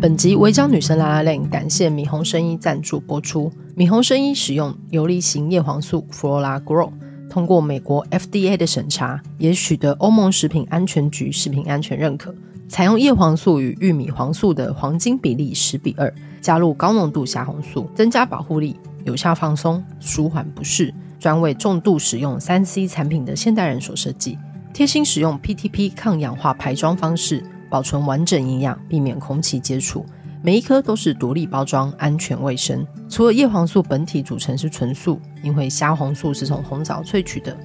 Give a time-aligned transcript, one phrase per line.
[0.00, 3.52] 本集违章女生拉拉链感谢米红生衣赞助播出。
[3.74, 6.92] 米红生衣使用游离型叶黄素 Flora Grow，
[7.28, 12.32] 通过美国 FDA 的审查，也取得欧盟食品安全局食品安全认可。
[12.68, 24.38] 采用叶黄素与玉米黄素的黄金比例十比二，加入高浓度虾红素，增加保护力，有效放松，舒缓不适，专为重度使用三 C 产品的现代人所设计。
[24.72, 30.04] 贴心使用 PTP 抗氧化排装方式，保存完整营养，避免空气接触。
[30.42, 32.86] 每一颗都是独立包装，安全卫生。
[33.08, 37.56] 除了叶黄素本体组成是纯素，因为虾红素是从红枣萃取的，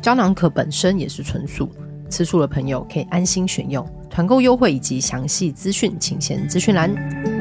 [0.00, 1.70] 胶囊壳本身也是纯素。
[2.08, 3.86] 吃素的朋友可以安心选用。
[4.10, 7.31] 团购优惠以及详细资讯，请先资讯栏。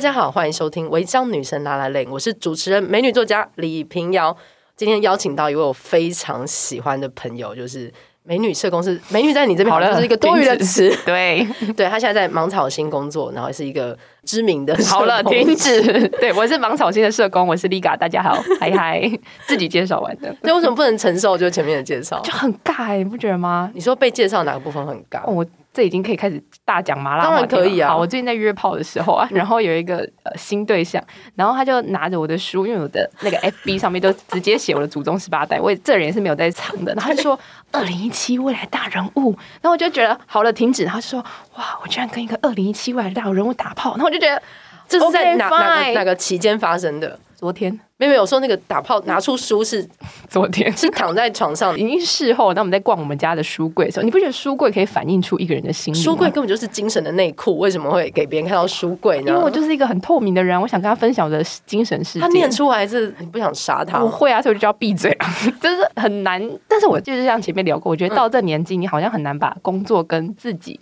[0.00, 4.34] 大家好，欢迎收听《违章女生 lalaLand》，我是主持人美女作家李平瑶。
[4.74, 7.92] 今天邀请到一位我非常喜欢的朋友，就是
[8.22, 8.98] 美女社工师。
[9.10, 11.86] 美女在你这边好像是一个多余的词， 对 对。
[11.86, 14.74] 她现在在芒草星工作，然后是一个知名的。
[14.88, 16.08] 好了，停止。
[16.18, 19.02] 对，我是芒草星的社工，我是 Liga，大家好，嗨嗨，
[19.46, 20.34] 自己介绍完的。
[20.40, 22.18] 那为什么不能承受就前面的介绍？
[22.24, 23.70] 就很尬，你不觉得吗？
[23.74, 25.30] 你说被介绍哪个部分很尬？
[25.30, 25.44] 我。
[25.72, 27.90] 这已经可以开始大讲麻辣，当然可以啊！
[27.90, 31.02] 好，我最近在约炮的时候啊，然后有一个呃新对象，
[31.36, 36.92] 然后他就拿着我的书，因为我的 那个 FB 上面都直接写我的祖宗十八代，我这人也是没有在藏的。
[36.94, 37.38] 然后他就说
[37.70, 39.30] 二零一七未来大人物，
[39.60, 40.84] 然后我就觉得好了，停止。
[40.84, 41.24] 然后就说
[41.56, 44.42] 哇，我居然跟一个二零一七未来大人物打炮，然后我就觉得
[44.88, 47.16] 这是在哪 okay, 哪个哪个期间发生的？
[47.40, 47.80] 昨天。
[47.96, 49.86] 没有，有说那个打炮拿出书是
[50.28, 52.52] 昨天， 是躺在床上，已经事后。
[52.52, 55.98] 那我们在逛我们家的书柜的时候，你不觉得书柜可以反映出一个人的心理？
[55.98, 59.32] 书柜根本就是精神的内裤，为什么会给别人看到书柜呢？
[59.32, 62.20] 因为我就是一个很透明的人，我想跟他分享我的精神世界。
[62.20, 64.04] 他念出来是你不想杀他？
[64.04, 65.26] 我会啊，所以我就要闭嘴啊，
[65.60, 66.42] 就是很难。
[66.68, 70.78] 但是我就是像前面聊过，我觉得到这年纪，你好像很难把工作跟自己。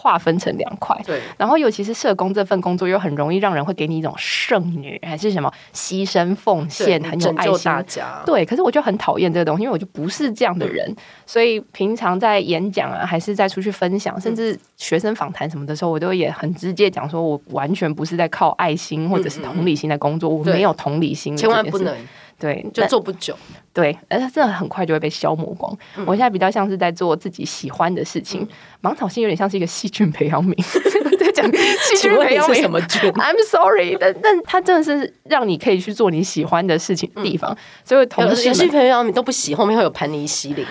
[0.00, 8.22] 划分成两块，对，然后尤其是社工这份工作，又很容易让人会给你一种圣女还是什么牺牲奉献，很有爱心，大家。
[8.24, 8.46] 对。
[8.46, 10.96] 可是我就很讨厌这个东西，因为我就不是这样的人，嗯、
[11.26, 21.94] 所以平常在演讲啊，还是在出去分享，甚至学生访谈什么的时候，我都也很直接讲说，我完全不是在靠爱心或者是同理心在工作，嗯嗯，我没有同理心，千万不能。
[22.40, 23.36] 对，就做不久。
[23.72, 25.72] 对，而且真的很快就会被消磨光。
[25.96, 28.48] 嗯、我现在比较像是在做自己喜欢的事情。
[28.80, 30.56] 芒、嗯、草星有点像是一个细菌培养皿，
[31.16, 33.00] 在讲 细菌培养皿什么菌？
[33.14, 37.52] I'm sorry，但但它真的是让你可以去做你喜欢的事情的地方。
[37.52, 40.66] 嗯、所以同事细菌培养皿都不洗，后面会有盘尼西林，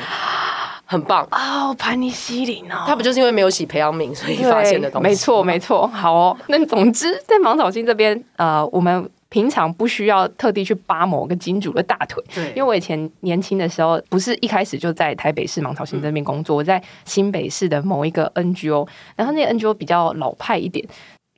[0.83, 5.07] 很棒哦，盘尼西林哦，它不就是因为没有洗培养皿，所以发现的东西？
[5.07, 5.87] 没错，没错。
[5.87, 9.09] 好哦，那总之在芒草星这边，呃，我们。
[9.29, 20.83] 平常不需要特地去扒某个金主的大腿，对，因为我以前年轻的时候，不是一开始就在台北市芒草心这边工作，我在新北市的某一个 NGO，然后那个 NGO 比较老派一点。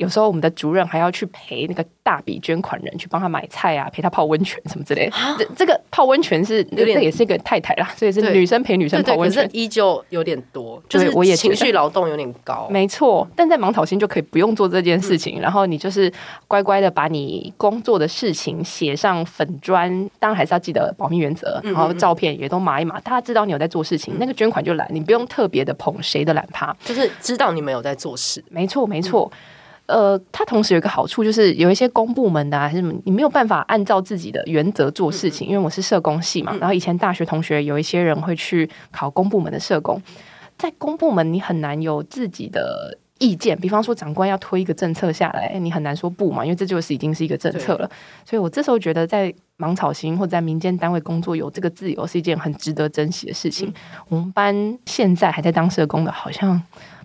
[0.02, 5.16] 有时候我们的主任还要去陪那个大笔捐款人去帮他买菜啊，陪他泡温泉什么之类的。
[5.38, 12.68] 这这个泡温泉是有点，这也是一个太太啦，所以是女生陪女生泡温泉，依旧有点多，就是我也情绪劳动有点高。
[12.72, 16.12] 没错，但在芒草心就可以不用做这件事情，嗯、然后你就是
[16.48, 28.44] 乖乖的把你工作的事情写上粉砖，当然还是要记得保密原则，然后照片也都码一码，大家知道你有在做事情，嗯、那个捐款就来，你不用特别的捧谁的懒趴，就是知道你们有在做事。
[28.50, 29.32] 没错，没错。
[29.32, 29.38] 嗯
[29.92, 36.56] 呃，它同时有一个好处，就是有一些公部门的啊，还是什么你没有办法按照自己的原则做事情，因为我是社工系嘛。
[36.56, 40.02] 然后以前大学同学有一些人会去考公部门的社工，
[40.58, 43.60] 在公部门你很难有自己的意见。
[43.60, 47.90] 比方说长官要推一个政策下来，你很难说不嘛，因为这就是已经是一个政策了。
[48.26, 53.74] 所以我这时候觉得，在芒草星或者在民间单位工作，有这个自由是一件很值得珍惜的事情。
[54.08, 56.62] 我们班现在还在当社工的，好像。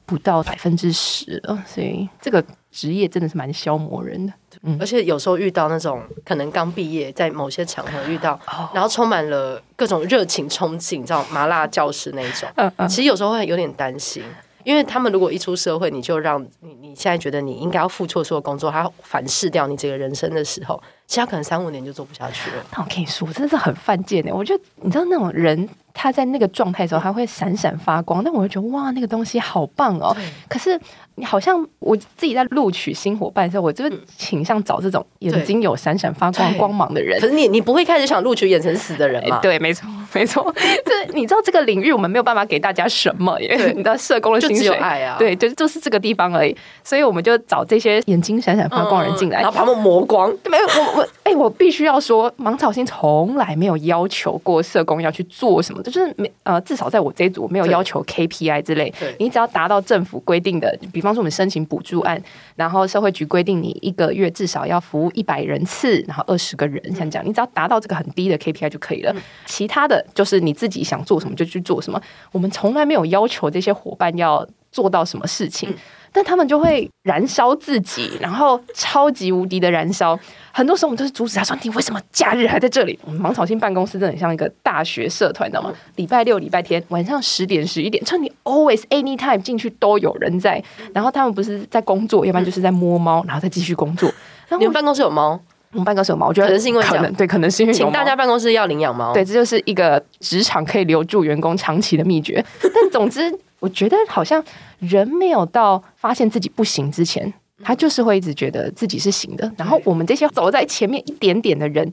[0.09, 2.41] 不到百分之十了，所以这个
[2.77, 4.33] 职业真的是蛮消磨人的。
[4.63, 14.23] 嗯，而且有时候遇到那种可能刚毕业，在某些场合遇到，哦、然后充满了各种热情憧憬，你知道麻辣教师那种，嗯嗯，其实有时候会有点担心。
[14.63, 22.57] 因为他们如果一出社会，你就让你你现在觉得你应该要付出所有工作，他要反噬掉你这个人生的时候，其实他可能三五年就做不下去了。
[22.73, 24.35] 那我跟你说，我真的是很犯贱的。
[24.35, 28.25] 我觉得你知道那种人，他在那个状态的时候，他会闪闪发光。
[28.25, 30.17] 但我会觉得哇，那个东西好棒哦。
[30.49, 30.79] 可是。
[31.19, 33.85] 你好像我自己在录取新伙伴的时候，我就
[34.19, 37.19] 倾向找这种眼睛有闪闪发光光芒的人。
[37.21, 39.39] 可是你你不会开始想录取眼神死的人吗？
[39.41, 40.45] 对，没错， 没错。
[40.53, 45.17] 就是你知道这个领域我们没有办法给大家什么，因为你的社工的薪水，爱啊。
[45.19, 46.55] 对，就就是这个地方而已。
[46.85, 50.31] 所以我们就找这些眼睛闪闪发光的人进来，然后把他们磨光。
[50.51, 58.93] 没有，我我哎，我必须要说，芒草心从来没有要求过社工要去做什么，就是没呃，至少在我这一组我没有要求 KPI 之类。
[59.19, 62.21] 你只要达到政府规定的，比方说我们申请补助案，
[62.55, 69.15] 然后社会局规定你一个月至少要服务一百人次，然后二十个人，像这样，你只要达到这个很低的 KPI 就可以了。
[69.47, 72.01] 其他的就是你自己想做什么就去做什么。
[72.33, 75.75] 我们从来没有要求这些伙伴要做到什么事情。
[76.17, 80.19] 但他们就会燃烧自己，然后超级无敌的燃烧。
[80.51, 85.75] 很多时候我们都是阻止他说：“你为什么假日还在这里？”我们芒草心办公室真的很像一个大学社团，你知道吗？
[85.97, 90.65] 礼拜六、礼拜天晚上十点、十一点，就你 always anytime 进去都有人在。
[90.95, 94.11] 然后他们不是在工作，要不然就是在摸猫，然后再继续工作。
[94.59, 95.39] 你们办公室有猫？
[95.73, 99.13] 我们办公室有猫，我觉得可能是因为可能对，可能是因为请大家办公室要领养猫。
[99.13, 102.43] 对，这就是一个职场可以留住员工长期的秘诀。
[102.63, 103.39] 但总之。
[103.61, 104.43] 我觉得好像
[104.79, 107.33] 人没有到发现自己不行之前，
[107.63, 109.51] 他就是会一直觉得自己是行的。
[109.57, 111.91] 然后我们这些走在前面一点点的人，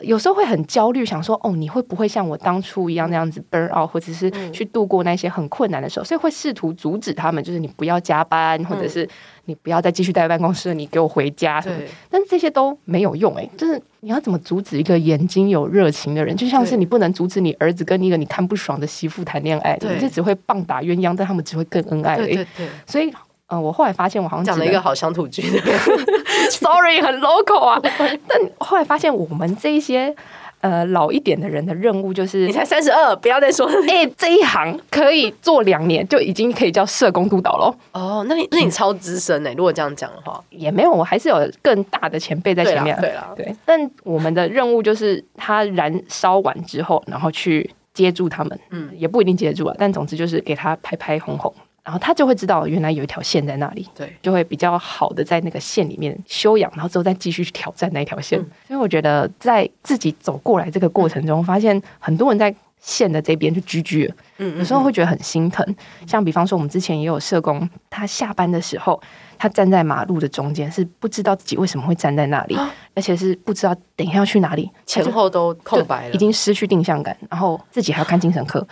[0.00, 9.08] 有时候会很焦虑，想说：“哦，你会不会像我当初一样那样子 burn out，或者是去度过那些很困难的时候？”所以会试图阻止他们，就是你不要加班，或者是
[9.44, 11.60] 你不要再继续待办公室，你给我回家。
[11.60, 13.80] 对，但是这些都没有用诶，就是。
[14.04, 16.36] 你要怎么阻止一个眼睛有热情的人？
[16.36, 22.34] 就像是你不能阻止你儿子跟一个你看不爽的媳妇谈恋爱，你这只会棒打鸳鸯，但他们只会更恩爱而已。
[22.34, 22.68] 对对对。
[22.86, 23.10] 所以，
[23.54, 25.42] 嗯、呃，我后来发现，我好像讲了一个好乡土剧，
[26.50, 27.80] sorry，很 local 啊。
[28.26, 30.14] 但后来发现，我们这一些。
[30.60, 33.74] 呃，老一点的人的任务就是，你才三十二，不要再说了。
[33.82, 37.74] 哎、欸，这一行可以做两年，就已经可以叫社工督导了。
[37.92, 42.98] 哦，那你那你超资深哎，如果这样讲的话，也没有，我还是有更大的前辈在前面。
[42.98, 48.58] 对了，对，但我们的任务就是，他燃烧完之后，然后去接住他们。
[48.70, 51.52] 嗯，也不一定接住啊，但总之就是给他拍拍哄哄。
[51.84, 58.40] 然后他就会知道，原来有一条线在那里，对，就会比较好的在那个线里面休养，然后之后再继续去挑战那条线。
[58.40, 65.64] 嗯、所以我觉得，在自己走过来这个过程中，嗯、发现很多人在线的这边就居居了，嗯，有时候会觉得很心疼。
[65.68, 69.00] 嗯、像比方说，我们之前也有社工，他下班的时候。
[69.38, 72.56] 他站在马路的中间，是不知道自己为什么会站在那里，
[72.94, 78.66] 而且是不知道等一下要去哪里，前后都空白了，已经失去定向感，然后自己还要看精神科，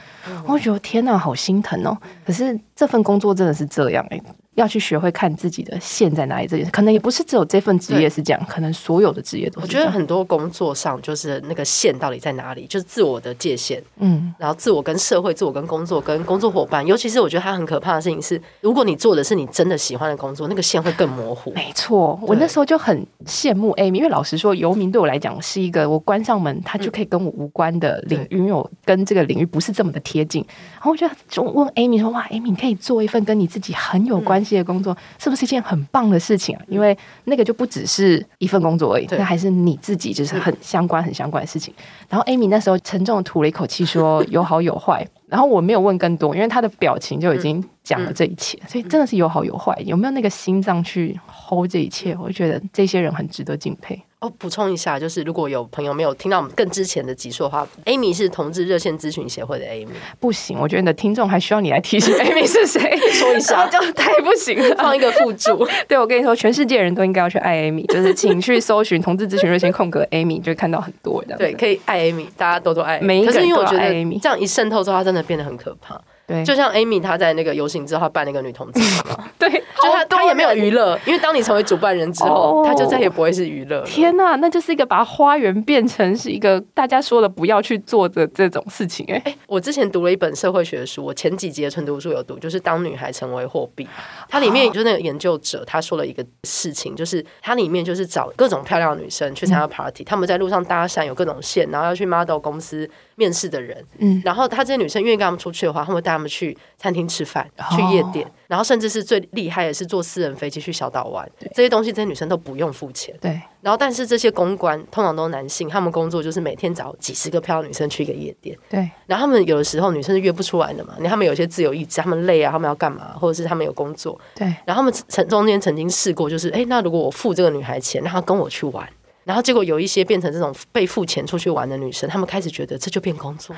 [0.47, 1.97] 我觉得天哪，好心疼哦。
[2.25, 4.21] 可是这份工作真的是这样哎。
[4.55, 9.61] 要去学会看自己的线在哪里，这件事可能也不是只有这份职业是这样，可能所有的职业都是。
[9.63, 13.83] 我觉得很多工作上就是那个线到底在哪里，就是自我的界限。
[13.99, 21.53] 嗯，然后自我跟社会、自我跟工作、跟工作伙伴，尤其是我觉得它很可怕的事情是，如果你做的是你真的喜欢的工作，那个线会更模糊。
[21.55, 30.45] 没错，我那时候就很羡慕 Amy，因为老实说，游民对我来讲是一个我关上门，他就可以跟我无关的领域，因为我跟这个领域不是这么的贴近。
[30.75, 36.63] 然后我就就问 Amy 说：“哇，Amy，你可以做一份跟你自己很有关系的工作。”是不是一件很棒的事情啊？
[36.69, 41.73] 因为那个就不只是一份工作而已，那还是你自己就是很相关、很相关的事情。
[42.09, 49.77] 然后 Amy 那时候沉重的吐了一口气，说：“有好有坏。”然后我没有问更多，因为他的表情就已经讲了这一切，所以真的是有好有坏。
[49.85, 52.17] 有没有那个心脏去 hold 这一切？
[52.21, 54.01] 我就觉得这些人很值得敬佩。
[54.21, 59.89] 哦，补充一下，就是如果有朋友没有听到我们更之前的集数的话，Amy 是同志热线咨询协会的 Amy。
[60.21, 64.75] 不行，我觉得你的听众还需要你来提醒 Amy 是谁， 说一下， 就太不行了。
[64.79, 71.39] 放一个附注，对，我跟你说，全世界人都应该要去爱 Amy，就是请去搜寻同志咨询热线空格 Amy，就会看到很多这样。
[71.41, 73.01] 对，可以爱 Amy，大家多多爱。
[73.01, 73.41] 每一个人都爱 Amy。
[73.41, 76.01] 可是因为我觉得这样一渗透之后，它真的变得很可怕。
[76.27, 79.25] 对，就像 Amy，她在那个游行之后，她办那个女同志嘛。
[79.39, 83.83] 对，就她她也没有娱乐，因为当你成为主办人之后，她就再也不会是娱乐。
[83.85, 89.05] 天呐，那就是一个把花园变成是一个大家说了不要去做的这种事情。
[89.09, 93.87] 哎哎，我之前读了一本社会学的书，我前几集的纯读书有读，就是当女孩成为货币。
[94.29, 113.15] 它里面就是那个研究者他说了一个事情，就是它里面就是找各种漂亮的女生去参加 party，他们在路上搭讪有各种线，然后要去 model 公司面试的人，嗯，然后他这些女生愿意跟他们出去的话，他们会带他们们去餐厅吃饭、去夜店，然后甚至是最厉害的是坐私人飞机去小岛玩，这些东西这些女生都不用付钱。
[113.21, 113.41] 对。
[113.61, 118.57] 然后，但是这些公关通常都是男性，他们工作就是每天找几十个漂亮女生去一个夜店。
[118.69, 118.89] 对。
[119.07, 124.19] 然后他们有的时候女生是约不出来的嘛，你他们有些自由意志，他们累啊，他们要干嘛，或者是他们有工作。
[124.35, 124.47] 对。
[124.65, 128.89] 然后他们曾中间曾经试过，就是哎，那如果我付这个女孩钱，让她跟我去玩。
[129.25, 133.55] 然后结果有一些变成这种被付钱出去玩的女生，她们开始觉得这就变工作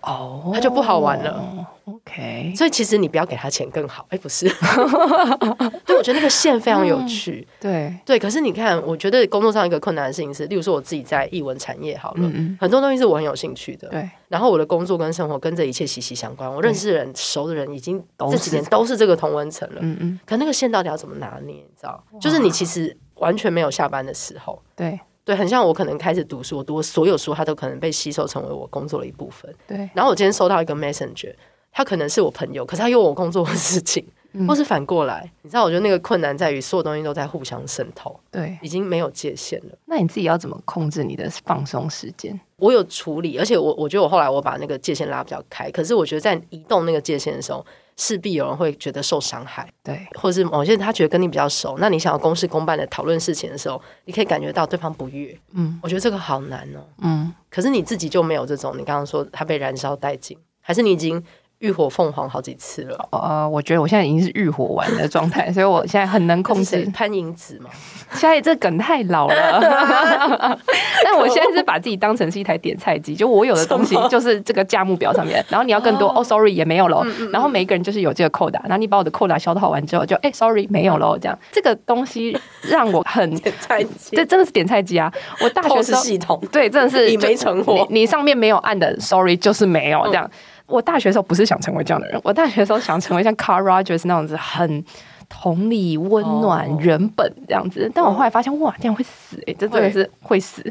[0.00, 1.66] 哦，她就不好玩了。
[1.84, 4.06] OK，所以其实你不要给她钱更好。
[4.10, 4.46] 哎，不是，
[5.86, 7.46] 对，我觉得那个线非常有趣。
[7.48, 13.88] 嗯、对对，可是你看，我觉得工作上一个困难的事情是，例如说我自己在译文产业好了，嗯嗯很多东西是我很有兴趣的。
[13.88, 16.52] 对，然后我的工作跟生活跟这一切息息相关。
[16.52, 19.78] 我认识的人、熟的人已经这几年都是这个同温层了。
[19.80, 21.54] 嗯嗯，可那个线到底要怎么拿捏？
[21.54, 24.62] 你知道，就是你其实完全没有下班的时候。
[24.76, 25.00] 对。
[25.28, 29.54] 对，很像我可能开始读书，我读所有书，它都可能被吸收成为我工作的一部分。
[29.66, 29.76] 对。
[29.92, 31.34] 然后我今天收到一个 messenger，
[31.70, 39.74] 他可能是我朋友，可是他有我工作的事情，嗯、或是反过来，你知道，我觉得那个困难在于所有东西都在互相渗透，对，已经没有界限了。
[39.84, 42.40] 那你自己要怎么控制你的放松时间？
[42.56, 47.62] 我有处理，而且我我觉得我后来我把那个界限拉比较开，可是我觉得在移动那个界限的时候。
[47.98, 61.22] 势必有人会觉得受伤害，对，或者是某些人他觉得跟你比较熟，那你想要公事公办的讨论事情的时候，你可以感觉到对方不悦，嗯，我觉得这个好难哦，嗯，可是你自己就没有这种，你刚刚说他被燃烧殆尽，还是你已经？
[61.58, 63.08] 浴火凤凰好几次了。
[63.10, 66.88] 呃，我觉得我现在已经是浴火完的状态， 所以我现在很能控制。
[66.94, 67.68] 潘迎紫嘛，
[68.12, 69.60] 现在这梗太老了。
[71.04, 77.04] 但我现在是把自己当成是一台点菜机，就我有的东西就是这个价目表上面，然后你要更多哦，sorry 也没有了。
[77.32, 81.18] 然后每一个人就是有这个扣打，然后你把我的扣打消耗完之后，就哎，sorry 没有了。
[81.20, 85.12] 这样这个东西让我很 点菜机，这真的是点菜机啊！
[85.40, 90.30] 我大学时候系统对，真的是你没成活，你上面没有按的，sorry 就是没有这样。
[90.68, 94.84] 我大学的时候不是想成为这样的人，我大学的时候想成为像 Carl Rogers 那样子很
[95.28, 100.64] 同理、温暖、人本这样子，但我后来发现，哇，这样会死诶、欸，这真的是会死。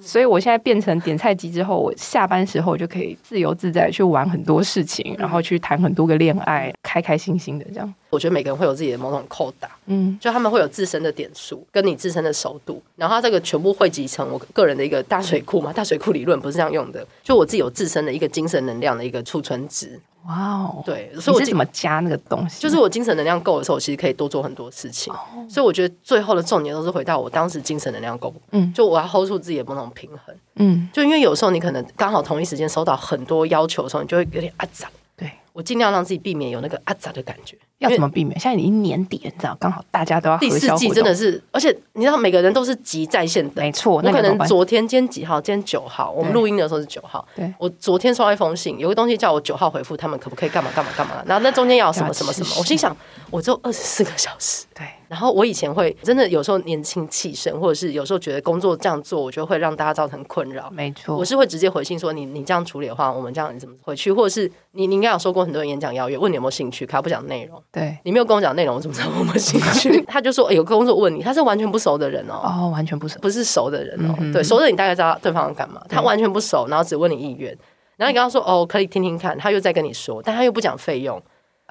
[0.00, 7.94] 所以我现在变成点菜机之后，我下班时候我就可以自由自在去玩很多事情，然后去谈很多个恋爱，开开心心的这样。
[8.12, 19.98] 我觉得每个人会有自己的某种扣打，嗯，就他们会有自身的点数，跟你自身的熟度，然后他这个全部汇集成我个人的一个大水库嘛，大水库理论不是这样用的，就我自己有自身的一个精神能量的一个储存值。
[20.26, 22.60] 哇哦，对，所以我怎么加那个东西？
[22.60, 25.12] 就是我精神能量够的时候，其实可以多做很多事情。
[25.48, 34.88] 所以我觉得最后的重点都是回到我当时精神能量够，嗯，就我要 hold 住自己的某种平衡，嗯，就因为有时候你可能刚好同一时间收到很多要求的时候，你就会有点阿杂。
[35.16, 37.58] 对，我尽量让自己避免有那个阿杂的感觉。
[37.82, 38.38] 要怎么避免？
[38.38, 43.62] 现在已经年底了，你知道，刚好大家都要第四季，真的是，而且你知道，每个人都是急在线的。
[43.62, 45.40] 没错，我可能昨天今天几号？
[45.40, 47.26] 今天九号，我们录音的时候是九号。
[47.34, 51.22] 对，我昨天收到一封信，有个东西叫我九号回复，他们可不可以干嘛干嘛干嘛？
[51.26, 52.54] 然后那中间要什么什么什么？
[52.58, 52.96] 我心想，
[53.30, 54.64] 我只有二十四个小时。
[54.74, 54.86] 对。
[55.08, 60.70] 然后我以前会真的有时候年轻气盛，或者是有时候觉得工作这样做，我觉得会让大家造成困扰。
[60.70, 64.10] 没错，我是会直接回信说，你你这样处理的话，我们这样你怎么回去？
[64.10, 67.62] 或者是你你应该有收过很多人演讲邀约，问你有没有兴趣，可他不讲内容。
[67.72, 70.02] 对，你没有跟我讲内容，我怎么知道我有没有兴趣？
[70.06, 74.14] 他就说，欸，有工作问你，他是完全不熟的人哦，哦，完全不熟，不是熟的人哦。
[74.32, 77.50] 对，熟的你大概知道对方要干嘛，他完全不熟，然后只问你意愿，
[77.96, 81.20] 然后你跟他说哦，可以听听看，他又在跟你说，但他又不讲费用。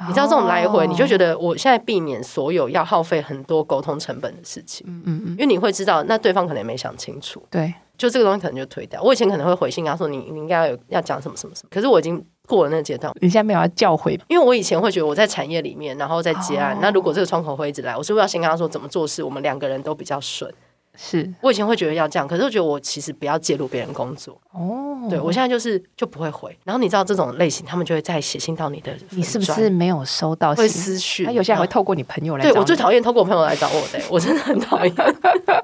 [0.08, 9.00] 你知道这种来回，你就觉得我现在避免所有要耗费很多沟通成本的事情，嗯嗯嗯，因为你会知道，那对方可能也没想清楚，对，就这个东西可能就推掉。
[9.03, 20.53] 我以前可能会回信跟他说，你你应该要有要讲什么什么什么，可是我已经过了那个阶段，你现在没有要教诲，因为我以前会觉得我在产业里面，然后在接案，那如果这个窗口会一直来，我是不是要先跟他说怎么做事，我们两个人都比较顺。
[21.03, 25.08] 是我以前会觉得要这样，可是我觉得我其实不要介入别人工作哦。
[25.10, 31.25] 对我现在就是就不会回，然后你知道这种类型，他们就会再写信到你的，你是不是没有收到会私讯？
[31.25, 34.93] 他有些还会透过你朋友来找我最讨厌透过我朋友来找我的，我真的很讨厌。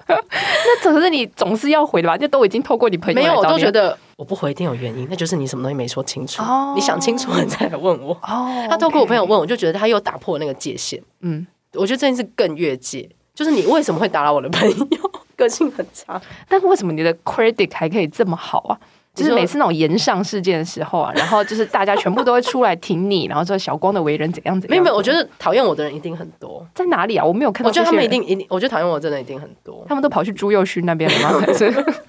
[0.10, 2.18] 那可是你总是要回的吧？
[2.18, 6.42] 就都已经透过你朋友，没有，我都觉得我不回一定有原因，那就是你什么东西没说清楚。
[6.42, 8.14] 哦，你想清楚了再来问我。
[8.24, 11.00] 哦，他透过我朋友问，我就觉得他又打破那个界限。
[11.22, 15.12] 嗯，我觉得这件事更越界，就是你为什么会打扰我的朋友？
[15.38, 18.78] 个性很差，但为什么你的 credit 还可以这么好啊？
[19.16, 24.72] 就是每次那种言上事件的时候啊，然后就是大家全部都会出来挺你，然后说小光的为人怎样怎样。
[24.72, 26.64] 没有没有，我觉得讨厌我的人一定很多。
[26.76, 27.26] 在哪里啊？
[27.26, 27.68] 我没有看到。
[27.68, 29.84] 我觉得他们一定一定，我觉得讨厌我真的一定很多。
[29.90, 31.40] 他们都跑去朱佑勋那边了吗？
[31.42, 31.66] 还是？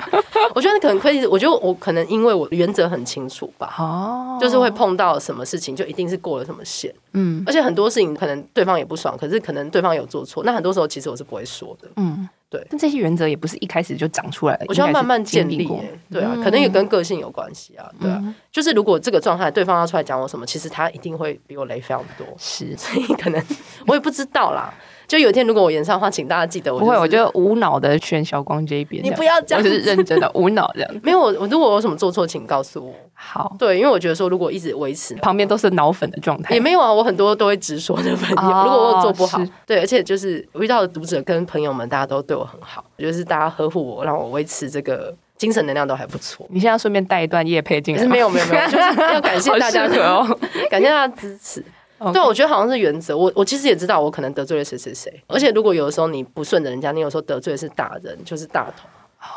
[0.55, 1.25] 我觉得可能可以。
[1.25, 3.75] 我觉得我可能因为我原则很清楚吧。
[3.79, 4.37] 哦。
[4.39, 6.95] 就是会碰到什么事情，就一定是过了什么线。
[7.15, 7.43] 嗯。
[7.47, 10.45] 而且很多事情可能对方也不爽，可是可能对方有做错。
[10.45, 11.89] 那很多时候其实我是不会说的。
[11.97, 12.29] 嗯。
[12.51, 15.69] 对，但这些原则也不是一开始就长出来的，我需要慢慢建立。
[16.11, 17.87] 对啊，可能也跟个性有关系啊。
[18.01, 22.27] 对啊，就是如果这个状态对方要出来讲我什么，其实他一定会比我雷非常多。
[22.39, 23.43] 是， 所以可能
[23.87, 24.73] 我也不知道啦。
[25.07, 26.81] 就有一天，如果我演唱的话，请大家记得我。
[26.81, 29.03] 不会，我就无脑的选小光这一边。
[29.03, 31.01] 你不要这样，就是认真的无脑这样。
[31.03, 32.95] 没有我，我如果有什么做错，请告诉我。
[33.21, 36.91] 好，对，因为我觉得说，如果一直维持旁边都是脑粉的状态，也没有啊。
[36.91, 46.47] 我很多都会直说的朋友，如果我做不好，对，而且就是我遇到的读者跟朋友们，大家都对我很好，就是大家呵护我，让我维持这个精神能量都还不错。
[46.49, 50.25] 你现在顺便带一段业配进来，没有没有没有，就是要感谢大家的 哦，
[50.71, 51.65] 感谢大家支持。
[52.13, 53.19] 对，我觉得好像是原则。
[53.19, 55.13] 我我其实也知道，我可能得罪了谁谁谁。
[55.27, 58.89] 而且如果有的时候你不顺着人家，你有时候得罪的是大人，就是大头。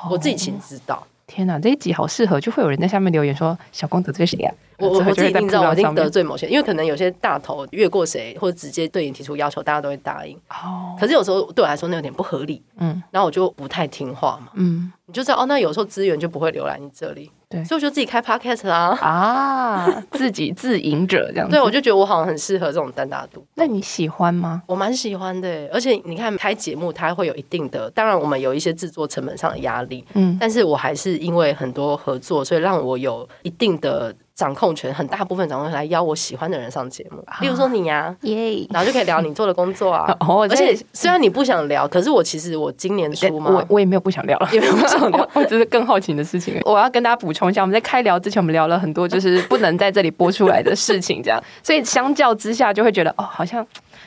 [0.03, 0.13] Oh.
[0.13, 1.07] 我自己其实知道。
[1.33, 10.35] 天哪，这一集好适合，就会有人在下面留言说：“小公子这是谁啊？”我我我自己一定知道，我一定得罪某些，因为可能有些大头越过谁，或者直接对你提出要求，大家都会答应。
[10.50, 10.93] 哦。
[11.00, 12.61] 可是有时候对我来说，那有点不合理。
[12.79, 13.01] 嗯。
[13.11, 14.51] 然后我就不太听话嘛。
[14.55, 14.91] 嗯。
[15.05, 17.31] 你就知道哦，那有时候资源就不会流来你这里。
[17.51, 17.63] 对。
[17.65, 18.98] 所以我就自己开 podcast 啦。
[19.01, 20.03] 啊。
[20.13, 21.51] 自己自营者这样子。
[21.51, 23.46] 对，我就觉得我好像很适合这种单打独。
[23.55, 24.63] 那你喜欢吗？
[24.65, 30.05] 我蛮喜欢的，而且你看开节目，它会有一定的，当然我们有一些制作成本上的压力。
[30.13, 30.38] 嗯。
[30.39, 34.15] 但是我还是因为很多合作，所以让我有一定的。
[34.41, 40.12] 掌控权很大部分掌控权来邀我喜欢的人上节目，例如说你呀，耶，然后就可以聊你做的工作啊。
[40.27, 46.60] 哦而且虽然你不想聊，可是我其实我今年初嘛，我我也没有不想聊了， 也没有不想聊， 我只是更好奇的事情。
[46.65, 53.63] 我要跟大家补充一下，我们在开聊之前，我们聊了很多就是不能在这里播出来的事情，这样，所以相较之下就会觉得哦，好像。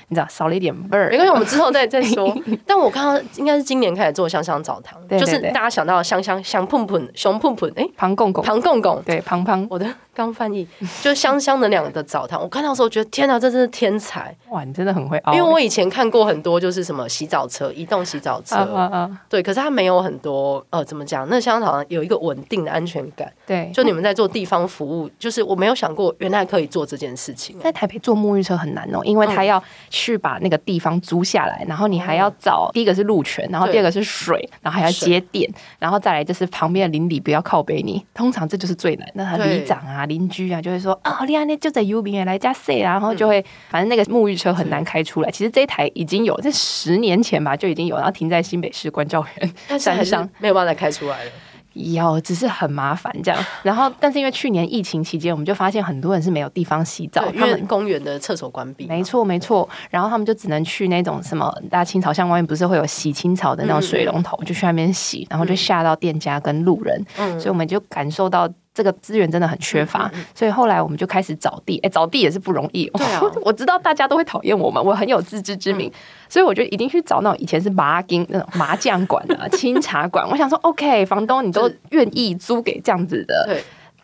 [0.09, 2.35] 你知道少了一点味儿，没关系，我们之后再再说。
[2.67, 10.67] 但我刚刚应该是今年开始做香香澡堂，就是大家想到香香香喷喷熊喷喷，哎，庞公公庞公公，对庞庞，我的刚翻译
[11.03, 12.41] 就是香香的两个的澡堂。
[12.41, 14.63] 我看到的时候觉得天哪，这真是天才哇！
[14.65, 21.27] 你真的很会，因为我以前看过很多就是什么洗澡车，移动洗澡车，对，可是它没有很多呃，怎么讲？
[21.29, 27.59] 那香香澡堂有一个稳定的安全感，对，就你们在做地方服务，就是我没有想过原来可以做这件事情。
[27.61, 29.63] 在台北做沐浴车很难哦，因为它要。
[29.91, 38.05] 去把那个地方租下来，然后你还要找第一个是路权，然后第二个是水，然后还要接电，然后再来就是旁边的邻里不要靠北你。
[38.15, 39.09] 通常这就是最难。
[39.15, 45.31] 那里长啊、邻居啊就会说啊，厉害，那就在有名的来家塞，然后就会反正那个沐浴车很难开出来。
[45.31, 51.31] 其实这一台已经有，在十年前吧就已经有，然后停在新北市关教园山上，没有办法再开出来了。
[51.75, 53.45] 有，只是很麻烦这样。
[53.63, 58.87] 然后，但是因为去年疫情期间，我们就发现很多人是没有地方洗澡，因为公园的厕所关闭。
[58.87, 59.69] 没错，没错。
[59.91, 67.05] 然后他们就只能去那种什么大清草巷外面，不是会有洗青草的那种水龙头，就去那边洗，然后就吓到店家跟路人。
[67.19, 68.49] 嗯，所以我们就感受到。
[68.75, 71.79] 这个资源真的很缺乏，所以后来我们就开始找地。
[71.85, 72.87] 哎，找地也是不容易。
[72.95, 75.93] 对啊， 我知道大家都会讨厌我们，我很有自知之明，嗯、
[76.29, 80.29] 所以我就一定去找那种以前是麻金那种麻将馆啊、 清茶馆。
[80.29, 83.57] 我想说，OK，房东你都愿意租给这样子的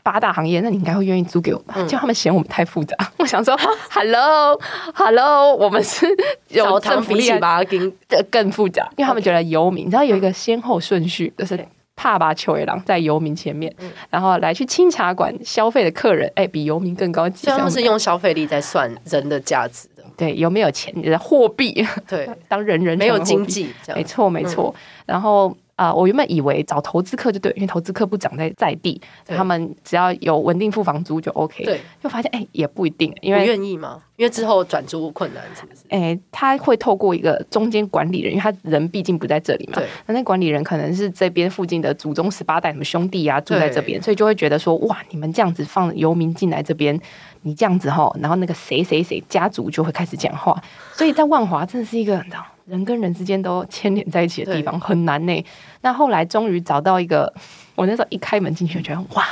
[0.05, 1.89] 八大行业，那你应该会愿意租给我们。
[1.89, 2.97] 就他们嫌我们太复杂。
[3.19, 3.59] 我想说
[3.91, 6.07] ，Hello，Hello，我们是
[6.49, 11.59] 有政府比麻金的更复杂，因为他们觉得游民，你知道有一个先后顺序，就是。
[12.01, 17.47] 怕把球野狼在游民前面，嗯、然后来去清茶馆消费的客人，哎、欸，比游民更高级。
[17.47, 20.91] 他们是用消费力在算人的价值的，对，有没有钱？
[20.97, 24.75] 你的货币，对， 当人人没有经济，没错没错。
[24.75, 25.55] 嗯、然后。
[25.81, 31.65] 啊、呃，我原本以为找投资客就对，因为投资客不长在在地，他们只要有稳定付房租就 OK。
[31.65, 33.99] 对，就发现哎、欸，也不一定，因为愿意吗？
[34.17, 35.81] 因为之后转租困难是不是？
[35.89, 39.81] 哎、欸，他会透过一个中间管理人，因为他人毕竟不在这里嘛。
[40.05, 47.01] 那管理人可能是这边附近的祖宗十八代什么兄弟啊住在这边，所以就会觉得说哇，你们这样子放游民进来这边，
[47.41, 50.63] 你这样子哈，然后那个谁谁谁家族就会开始讲话，
[50.93, 52.23] 所以在万华真的是一个。
[52.67, 55.45] 人跟人之间都牵连在一起的地方很难呢。
[55.83, 57.33] 那后来终于找到一个，
[57.75, 59.25] 我那时候一开门进去，觉得哇。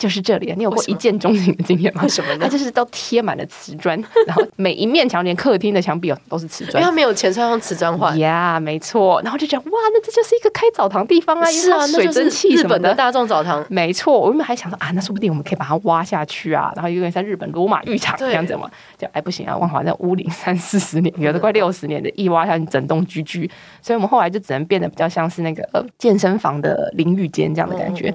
[0.00, 2.04] 就是这里，你有过一见钟情的经验吗？
[2.08, 2.28] 什么？
[2.40, 8.18] 它就是都贴满了瓷砖， 然后每一面墙连客厅的墙壁哦都是瓷砖，因为它没有钱，所以用瓷砖换。
[8.18, 9.20] 呀，没错。
[9.20, 13.62] 然后就讲哇，那这就是一个开澡堂地方啊，是啊，水蒸气什么的，日本的大众澡堂。
[13.68, 18.70] 没错，我原本还想说啊，那说不定我们可以把它挖下去啊，然后有点像日本罗马浴场这样子嘛。
[18.96, 23.50] 就哎不行啊，万华在屋龄三四十年，有的快六十年的，一挖下去整栋居居，
[23.82, 28.14] 所以我们后来就只能变得比较像是那个呃健身房的淋浴间这样的感觉，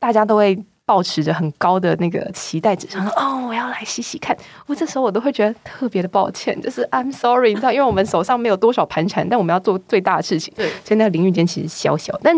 [0.00, 0.58] 大家都会。
[0.86, 4.34] 抱持着很高的那个期待值，想说哦，我要来洗洗看。
[4.66, 10.54] 我这时候我都会觉得特别的抱歉，就是 I'm sorry，你知道，因为我们手上没有多少盘缠，但我们要做最大的事情。
[10.56, 12.32] 对，所以那个淋浴间其实小小，但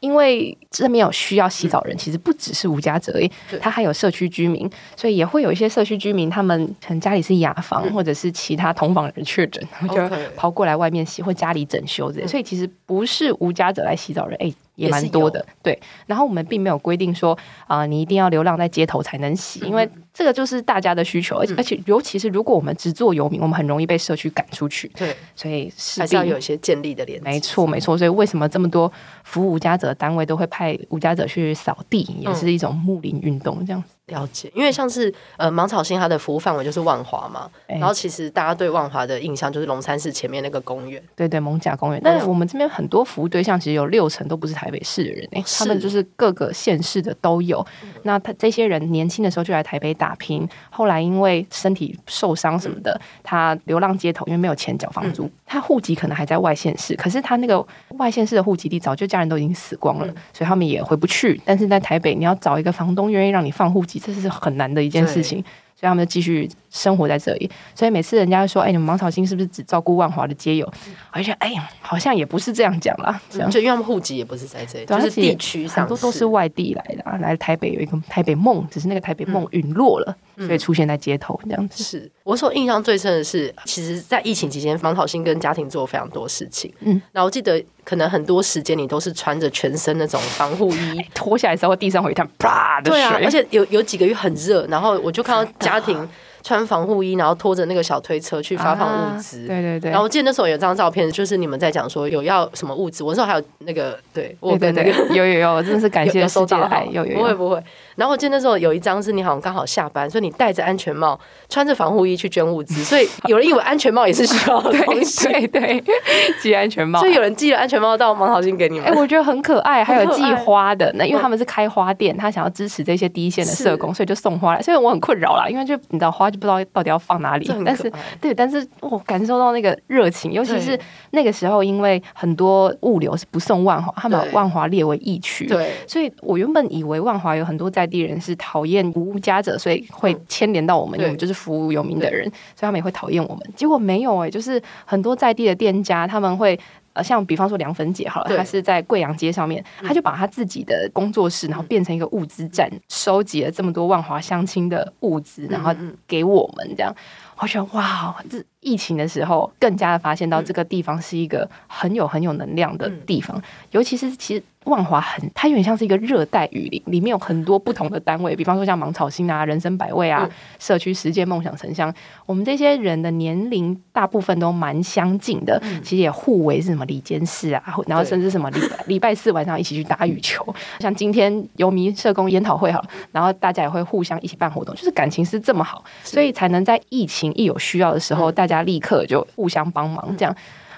[0.00, 3.18] 因为这边有需要洗澡人，其实不只是无家者，
[3.62, 9.96] 他还有社区居民，所以也会有一些社区居民，他们可能家里是雅房，或者是其他同房人确诊，就
[10.36, 14.52] 跑过来外面洗，或家里整修这些，所以其实不是无家者来洗澡人，哎。
[14.76, 15.78] 也蛮多的，对。
[16.06, 17.36] 然后我们并没有规定说
[17.66, 24.86] 啊、呃，你一定要流浪在街头才能洗，因为这个就是大家的需求，而且而且尤其是如果我们只做游民，我们很容易被社区赶出去。
[24.94, 27.24] 对，所以还是要有一些建立的联系。
[27.24, 27.98] 没错，没错。
[27.98, 28.92] 所以为什么这么多
[29.24, 33.95] 服务无家者单位都会派无家者去扫地，也是一种睦邻运动这样子。
[34.06, 42.00] 了解，因为像是呃芒草心，它的服务范围就是万华嘛，然后其实大家对万华的印象就是龙山寺前面那个公园，对对，蒙甲公园。
[42.04, 47.66] 但是我们这边很多服务对象，其实有六成都不是台北市的人，哎，他们就是各个县市的都有。
[48.04, 57.66] 那他这些人年轻的时候就来台北打拼，后来因为身体受伤什么的，他流浪街头，因为没有钱缴房租，他户籍可能还在外县市，可是他那个
[57.98, 61.40] 外县市的户籍地早就家人都已经死光了，所以他们也回不去。
[61.44, 63.95] 但是在台北，你要找一个房东愿意让你放户籍。
[63.98, 65.42] 这是很难的一件事情，
[65.74, 67.50] 所以他们就继续生活在这里。
[67.74, 70.70] 所以每次人家说：“哎，你们芒草心是不是只照顾万华的街友？”
[71.10, 73.20] 而且，哎呀，好像也不是这样讲啦。
[73.30, 80.14] 这样，就因为他们户籍也不是在这里，就是地区上很多都是外地来的，啊，来台北有一个台北梦，只是那个台北梦陨落了。
[80.38, 86.70] 所以出现在街头这样子，是我所印象最深的是，其实，在疫情期间，芒草心跟家庭做了非常多事情。
[86.80, 93.00] 嗯，那我记得可能很多时间你都是穿着全身那种防护衣， 脱下来之后地上会一滩啪的水。
[93.00, 96.06] 对啊，而且有有几个月很热，然后我就看到家庭。
[96.46, 99.42] 穿防护衣，然后拖着那个小推车去发放物资。
[99.46, 99.90] 啊、对对对。
[99.90, 103.02] 然后我记得那时候有张照片，就是你们在讲说有要什么物资。
[103.02, 107.60] 我那时候还有那个，对我跟那个 有有有，真的是感谢收到爱，有有，有，不会不会。
[107.96, 112.74] 然后我记得那时候有一张是你好像刚好下班，所以你戴着安全帽，穿着防护衣去捐物资。
[112.84, 115.94] 所以有人以为安全帽也是需要的东西，对对，对，
[116.40, 117.00] 寄安全帽。
[117.00, 118.88] 所以有人寄了安全帽到芒草心给你们。
[118.88, 120.92] 哎，我觉得很可爱，还有寄花的。
[120.94, 124.62] 那因为他们是开花店，他想要支持这些第一线的社工，所以就送花来。
[124.62, 130.78] 所以我很困扰啦，因为就你知道花就不知道到底要放哪里，但是对，但是我感受到那个热情，尤其是
[131.12, 143.42] 那个时候，因为很多物流是不送万华，他们把万华列为疫区，对，所以我原本以为万华有很多在地人是讨厌无家者，所以会牵连到我们，因为我们就是服务有名的人，所以他们也会讨厌我们。
[143.54, 146.58] 结果没有哎、欸，就是很多在地的店家，他们会。
[146.96, 155.74] 呃，像比方说凉粉姐好了，她是在贵阳街上面，她就把她自己的工作室，然后变成一个物资站，收集了这么多万华乡亲的物资，然后
[156.08, 156.94] 给我们这样。
[157.36, 163.40] 我觉得哇，这疫情的时候更加的发现到这个地方是一个很有很有能量的地方，
[163.72, 164.42] 尤其是其实。
[164.66, 171.92] 万华很，它有点像是一个热带雨林，里面有很多不同的单位，比方说像芒草心啊、人生百味啊、社区实践梦想城乡，
[172.26, 180.44] 我们这些人的年龄大部分都蛮相近的，其实也互为是什么里监事啊，然后甚至什么礼 礼拜四晚上一起去打羽球，
[180.80, 190.34] 像今天游民社工研讨会好了，然后大家也会互相一起办活动，就是感情是这么好，所以才能在疫情一有需要的时候，大家立刻就互相帮忙这样。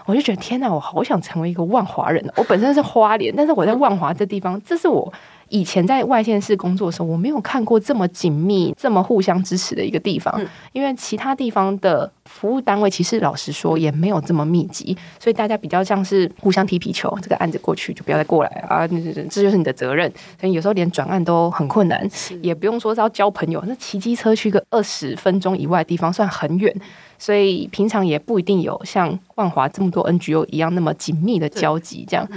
[0.09, 2.25] 我就觉得天哪，我好想成为一个万华人。
[2.35, 5.13] 我本身是花莲，但是我在万华这地方，这是我
[5.49, 10.41] 以前在外县市工作的时候，我没有看过这么紧密、这么互相支持的一个地方。
[10.73, 17.17] 因为其他地方的服务单位，其实老实说也没有这么密集，所以大家比较像是互相踢皮球。
[17.23, 20.13] 这个案子过去就不要再过来啊，这就是你的责任。
[20.41, 22.09] 所以有时候连转案都很困难，
[22.43, 26.75] 也不用说是要交朋友，那骑机车去个二十分钟以外的地方算很远。
[27.21, 32.29] 所以平常也不一定有像万华这么多 NGO 一样那么紧密的交集，这样，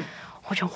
[0.48, 0.72] 我就哇，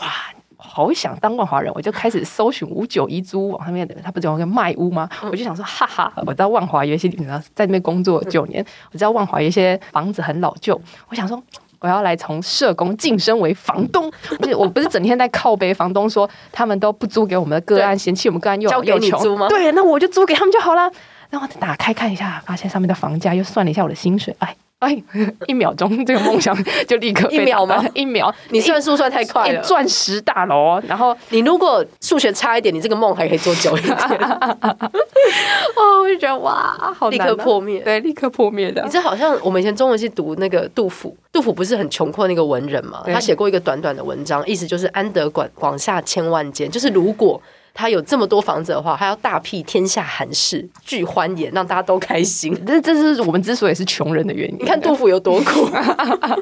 [0.67, 5.08] 好想当万华人，我就开始搜寻五九一租网上面的，他不是有个卖屋吗？
[5.32, 11.41] 我就想说，哈哈，我知道万华有一些，你知道，在那边工作九年，我知道万华有一些房子很老旧，我想说，
[11.80, 20.91] 我要来从社工晋升为房东， 不是，我不是整天在靠背房东说他们都不租给我们的个案，嫌弃我们个案又又穷，对，那我就租给他们就好了。
[21.30, 25.02] 然后打开看一下，发现上面的房价，又算了一下我的薪水，哎哎，
[25.48, 27.84] 一秒钟 这个梦想 就立刻一秒吗？
[27.94, 29.62] 一秒，你算数算太快了。
[29.62, 33.96] 钻石大楼，然后你如果数学差一点，你这个梦还可以做久一点。
[33.96, 38.84] 哦，我就觉得哇，好立刻破灭，对，立刻破灭的。
[38.84, 43.02] 你这好像我们以前中文系读那个杜甫，杜甫不是很穷困那个文人嘛？
[43.06, 47.42] 他写过一个短短的文章，意思就是安得广广厦千万间，就是如果。
[47.78, 52.56] 他有这么多房子的话，他要大辟天下寒士，俱欢颜，让大家都开心。
[52.66, 54.58] 这这是我们之所以是穷人的原因。
[54.62, 55.66] 你看杜甫有多苦，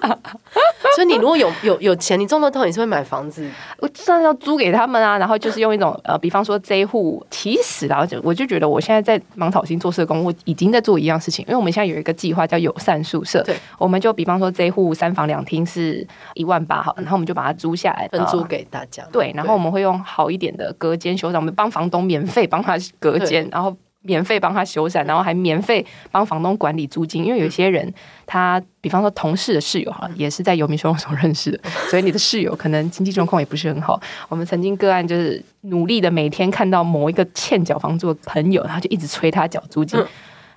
[0.96, 5.18] 所以你如果有有有钱，你中乐透你是会买房子，我当然要租给他们啊。
[5.18, 19.04] 然后就是用一种呃，比方说这一户，其实啊，就我就觉得我现在在芒草心做社工，我已经在做一样事情，因为我们现在有一个计划叫友善宿舍，对，我们就比方说这一户三房两厅是一万八好，然后我们就把它租下来，分租给大家。
[19.12, 21.18] 对，然后我们会用好一点的隔间。
[21.32, 27.26] 修我们帮房东免费帮他隔间，然后免费帮他修缮，然后还免费帮房东管理租金。
[27.26, 27.94] 因为有些人，
[28.26, 31.60] 他比方说同事的室友哈，也是在游民收容所认识的，
[31.90, 34.02] 所以你的室友可能经济状况也不是很好。
[34.28, 39.98] 我们曾经个案就是努力的每天看到某一个欠缴房租的朋友，他就一直催他缴租金。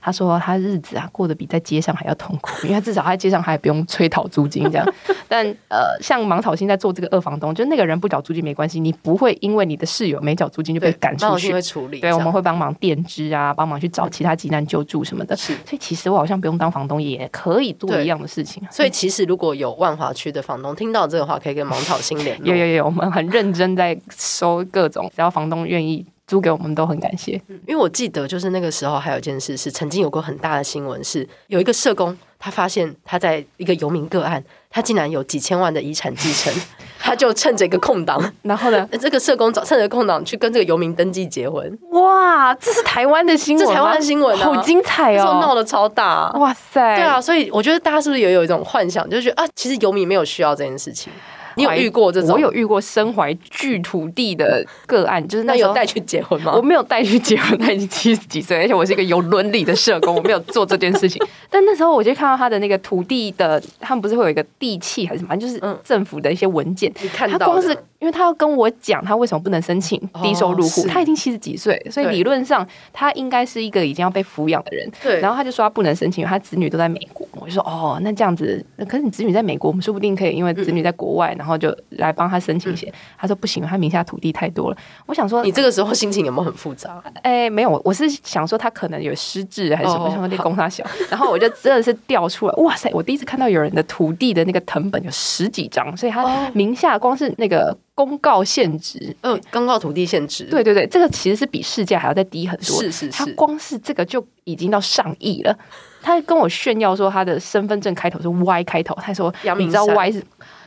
[0.06, 4.94] 他说他日子啊过得比在街上还要痛苦，因为至少他在街上还不用催讨租金这样。
[5.26, 11.52] 但呃，像芒草心在做这个二房东，就那个人不缴租金没关系，你不会因为你的室友没缴租金就被赶出去。
[11.52, 11.98] 会处理。
[11.98, 15.36] 对，我们会帮忙垫资啊，帮忙去找其他急难救助什么的。
[15.36, 18.62] 是，所以其实我好像不用当房东也可以做一样的事情。
[18.70, 22.46] 所以其实如果有万华区的房东听到这个话，可以跟芒草心联络。
[22.54, 26.06] 有有有，我们很认真在收各种，只要房东愿意。
[26.26, 36.52] 租给我们都很感谢，因为我记得就是那个时候还有一件事是曾经有过很大的新闻，是有一个社工他发现他在一个游民个案，他竟然有几千万的遗产继承，
[36.98, 41.78] 他就趁着一个空档，然后呢，这个社工找趁着空档去跟这个游民登记结婚。
[41.92, 51.12] 哇，这是台湾的新闻，这台湾新闻、啊、好精彩哦，闹得超大、啊，哇塞，对啊，所以我觉得大家是不是也有一种幻想，就是觉得啊，其实游民没有需要这件事情。
[51.56, 52.32] 你有遇过这种？
[52.32, 56.52] 我有遇过身怀巨土地的个案，就是那有带去结婚吗？
[56.54, 61.20] 我没有带去结婚， 他已经七十几岁，而且我是一个有伦理的社工，我没有做这件事情。
[61.50, 66.92] 但那时候我就看到他的那个土地的，他们不是会有一个地契还是什么，就是政府的一些文件。
[67.00, 74.86] 你看到他光是因为他要跟我讲他为什么不能申请低收入户，他已经七十几岁，所以理论上他应该是一个已经要被抚养的人。
[75.02, 75.18] 对。
[75.20, 77.26] 然后他就说他不能申请，因为他子女都在美国。
[77.32, 82.26] 我就说哦，那这样子，可是你子女在美国，我们说不定可以，因为子女在国外，然后就来帮。
[82.26, 84.76] 他申请一些，他说不行，他名下土地太多了。
[85.06, 87.00] 我想说，你这个时候心情有没有很复杂？
[87.22, 90.84] 哎、欸，没有，我是想说他可能有失智还是什么，想说你供他小。
[91.08, 92.90] 然后我就真的是调出来，哇塞！
[92.92, 102.80] 我第一次看到有人的土地的那个藤本有十几张，所以他名下光是那个公告限值，嗯，公告土地限值，对对对，这个其实是比市价还要再低很多。
[102.80, 105.58] 是是是，他光是这个就已经到上亿了。
[106.02, 110.22] 他跟我炫耀说他的身份证开头是 Y 开头，他说你知道 Y 是。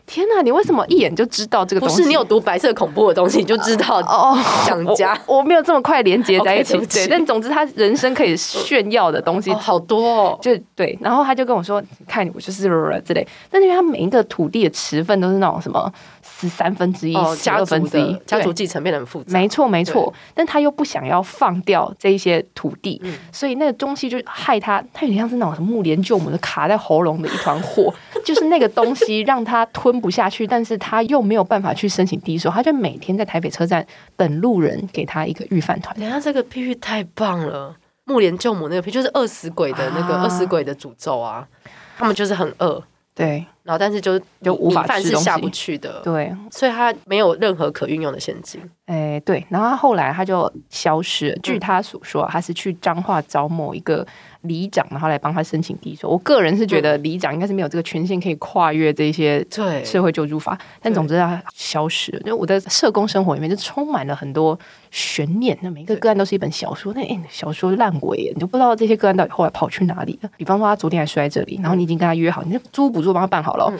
[0.05, 0.41] 天哪！
[0.41, 1.97] 你为什么一眼就知道这个东西？
[1.97, 4.35] 不是你有读白色恐怖的东西，你就知道哦。
[4.65, 6.75] 蒋家，我没有这么快连接在一起。
[6.87, 10.39] 对，但总之他人生可以炫耀的东西好多哦。
[10.41, 12.63] 就对，然后他就跟我说：“看我就是
[13.05, 15.93] 之类。”但是因为他每一个土地的持份都是那种什么
[16.39, 19.37] 十三分之一、十二分之一，家族继承变得很复杂。
[19.37, 20.11] 没错，没错。
[20.33, 22.99] 但他又不想要放掉这一些土地，
[23.31, 27.93] 所以那个东西就害他，他有点像是那种什么目连救母的卡在喉咙的一团火，
[28.25, 29.99] 就是那个东西让他吞。
[29.99, 35.93] 不下去，但是他又没有办法去申请低收，他就每天在台北车站等路人给他一个御饭团。
[35.99, 41.45] 等下这个譬喻太棒了，木莲救母那个譬喻就是饿死鬼的那个饿死鬼的诅咒啊，
[41.97, 42.81] 他们就是很饿，
[43.19, 48.61] 对，然后但是就就无法吃东西，是下不去的，对，所以他没有任何可运用的现金。
[48.85, 51.37] 哎、欸，对，然后他后来他就消失了。
[51.43, 54.07] 据他所说，他是去彰化找某一个。
[54.41, 56.07] 里长，然后来帮他申请低收。
[56.07, 59.45] 我个人是觉得里长应该是没有这个权限可以跨越这些
[59.83, 60.57] 社会救助法。
[60.81, 62.19] 但总之他消失了。
[62.21, 64.57] 因为我的社工生活里面就充满了很多
[64.91, 65.57] 悬念。
[65.61, 70.29] 那每一个个案都是一本小说，那哎，小说烂尾，你就不知道这些个案到底后来跑去哪里了。
[70.37, 73.73] 比方说他昨天还睡在这里，然后你已经跟他约好，你就租补助帮他办好了，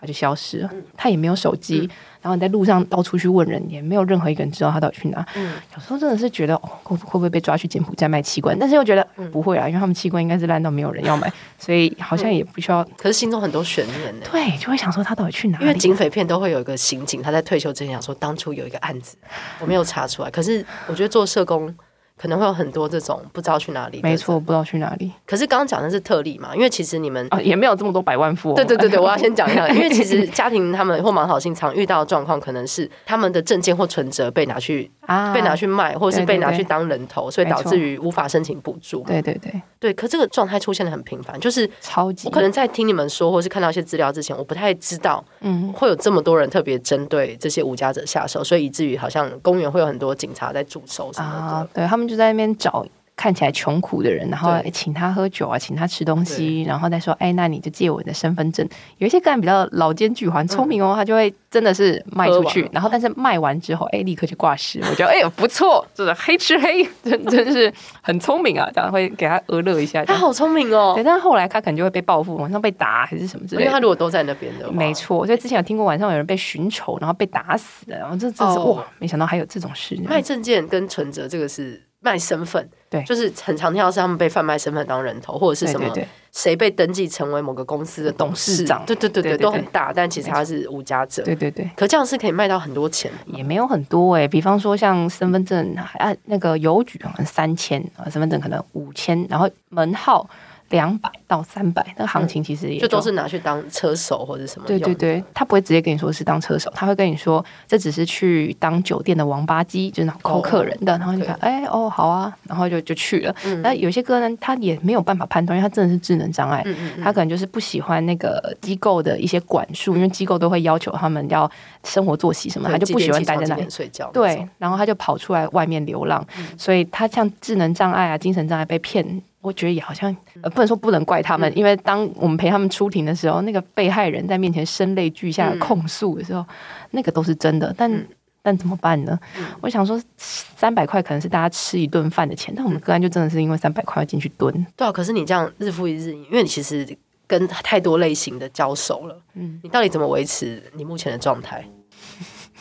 [0.00, 0.70] 他就消失了。
[0.96, 1.88] 他也没有手机。
[2.20, 5.24] 然后你在路上到处去问人，也没有任何一个人知道他到底去哪。
[5.34, 8.58] 嗯，有时候真的是觉得，哦，会会不会被抓去柬埔寨卖器官？
[8.58, 12.84] 但是又觉得不会啊，因为他们器官应该是烂到没有人要买， 所以好像也不需要。
[12.96, 14.26] 可是心中很多悬念呢。
[14.30, 15.58] 对，就会想说他到底去哪？
[15.60, 19.16] 因为警匪片都会有一个刑警，他在退休之前想说，当初有一个案子
[19.60, 20.30] 我没有查出来。
[20.30, 21.74] 可是我觉得做社工。
[22.18, 25.10] 可能会有很多这种不知道去哪里，没错，不知道去哪里。
[25.24, 28.56] 可是刚刚讲的是特例嘛，因为其实你们啊也没有这么多百万富翁。
[28.56, 39.02] 对对对对，我要先讲一下， 因为其实家庭他们或蛮好心常遇到的状况，可能是他们的证件或存折被拿去啊被拿去卖，或者是被拿去当人头，所以导致于无法申请补助。
[39.04, 42.28] 对对对对，可这个状态出现的很频繁，就是超级。
[42.28, 51.68] 我可能在听你们说，或是看到一些资料之前，我不太知道，嗯，会有这么多人特别针对这些无家者下手，所以以至于好像公园会有很多警察在驻守什么的。
[51.72, 52.84] 对他们就在那边找。
[53.18, 58.66] 看起来穷苦的人，然后请他喝酒啊，请他吃东西，然后再说，哎，那你就借我的身份证。
[58.98, 64.78] 有一些个人比较老奸巨猾、聪明哦，他就会真的是卖出去，然后但是卖完之后，哎，立刻就挂失。
[64.88, 70.04] 我觉得，哎呦，不错，就是黑吃黑，真真是很聪明啊，这样会给他讹乐一下。
[70.04, 73.64] 他好聪明哦，对，但是后来他可能就会被报复，晚上被打还是什么之类的。
[73.64, 75.26] 因为他如果都在那边的，没错。
[75.26, 79.98] 所以之前有听过晚上有人被寻仇，然后被打死的，然后这这是哇，没想到还有这种事。
[80.04, 81.87] 卖证件跟存折这个是。
[82.08, 85.92] 卖身份，对，就是很常听到是他们被贩卖身份当人头，或者是什么
[86.32, 91.68] 谁被登记成为某个公司的董事长，对对对对，都很大，但其实他是无家者，对对对。
[91.76, 94.26] 可这样是可以卖到很多钱，也没有很多哎。
[94.26, 100.28] 比方说像身份证啊，那个邮局好像三千啊，身份证可能五千，然后门号。
[100.70, 104.66] 两百到三百，那个行情其实也就，就都是拿去当车手或者什么。
[104.66, 110.94] 对对对，他不会直接跟你说是当车手，他会跟你说这只是去当酒店的王八鸡，就是那种抠客人的。
[110.94, 113.34] 哦、然后你看，哎哦，好啊，然后就就去了。
[113.62, 116.64] 那、嗯、有些歌呢他也没有办法判断，因为他真的是智能障碍，
[117.02, 121.50] 他可能就是不喜欢那个机构的一些管束，因为机构都会要求他们要
[121.84, 124.10] 生活作息什么，他就不喜欢待在那里睡觉。
[124.12, 129.22] 对，然后他就跑出来外面流浪，嗯、所以他像智能障碍啊、精神障碍被骗。
[129.40, 136.46] 我觉得也好像，呃，不能说不能怪他们，嗯、因为当我们陪他们出庭的时候，那个被害人在面前声泪俱下的控诉的时候，嗯、
[136.90, 137.72] 那个都是真的。
[137.76, 138.06] 但、嗯、
[138.42, 139.18] 但怎么办呢？
[139.38, 144.66] 嗯、我想说，三百块可能是大家吃一顿饭的钱，但我们个案就真的是因为三百块要进去蹲。
[144.76, 146.86] 对啊，可是你这样日复一日，因为你其实
[147.26, 151.64] 跟太多类型的交手了，嗯，你到底怎么维持你目前的状态？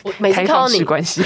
[0.03, 1.21] 我每次看到你关系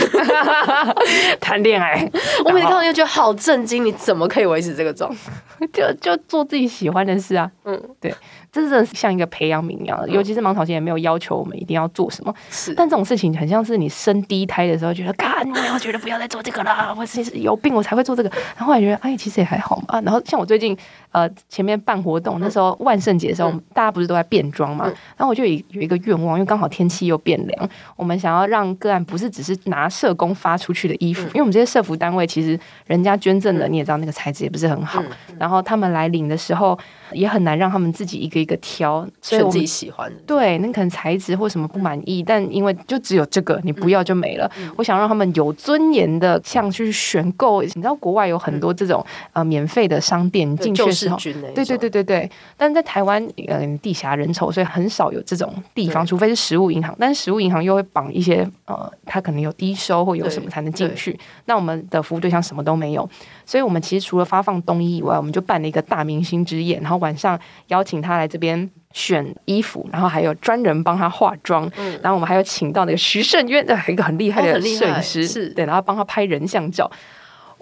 [1.39, 2.09] 谈恋爱，
[2.45, 5.31] 我每次看到你就觉得好震惊，你怎么可以维持这个状态？
[5.73, 8.13] 就就做自己喜欢的事啊，嗯，对。
[8.53, 12.35] 这真的是像一个培养皿一样的，尤其是芒草心也没有要求我们一定要做什么。
[12.49, 18.29] 是，但这种事情很像是你生第一胎的时候，觉得，干，我要觉得不要再做这个了，我是有病我才会做这个。
[18.57, 20.01] 然后后来觉得，哎，其实也还好嘛。
[20.01, 20.77] 然后像我最近，
[21.11, 24.85] 呃，前面办活动，那时候万圣节的时候，嗯、大家不是都在变装嘛？
[24.87, 36.77] 嗯、然后我就有有一个愿望，因为刚好天气又变凉，我们想要让个案不是只是拿社工发出去的衣服，嗯、因为我们这些社服单位其实人家捐赠的，你也知道那个材质也不是很好，嗯、然后他们来领的时候。
[37.13, 40.15] 也很难让他们自己一个一个挑，所以我自己喜欢的。
[40.25, 44.49] 对，那可能材质或什么不满意，但因为就只有这个，你不要就没了。
[44.57, 47.61] 嗯、我想让他们有尊严的，像去选购。
[47.61, 51.17] 你知道国外有很多这种、嗯、呃免费的商店，进去的时候，
[51.53, 52.31] 对对对对对。
[52.57, 56.95] 但是在台湾，嗯，地狭人稠，所以很少有这种地方，除非是食物银行。
[56.99, 61.17] 但是食物银行又会绑一些呃，他可能有低收或有什么才能进去。
[61.45, 63.09] 那我们的服务对象什么都没有。
[63.45, 71.69] 所以，我们其实除了发放冬衣以外，我们就办了一个大明星之夜，然后晚上邀请他来这边选衣服，然后还有专人帮他化妆。
[71.77, 76.89] 嗯，然后我们还有请到那个徐胜渊，一个很厉害的摄影师，是对，然后帮他拍人像照。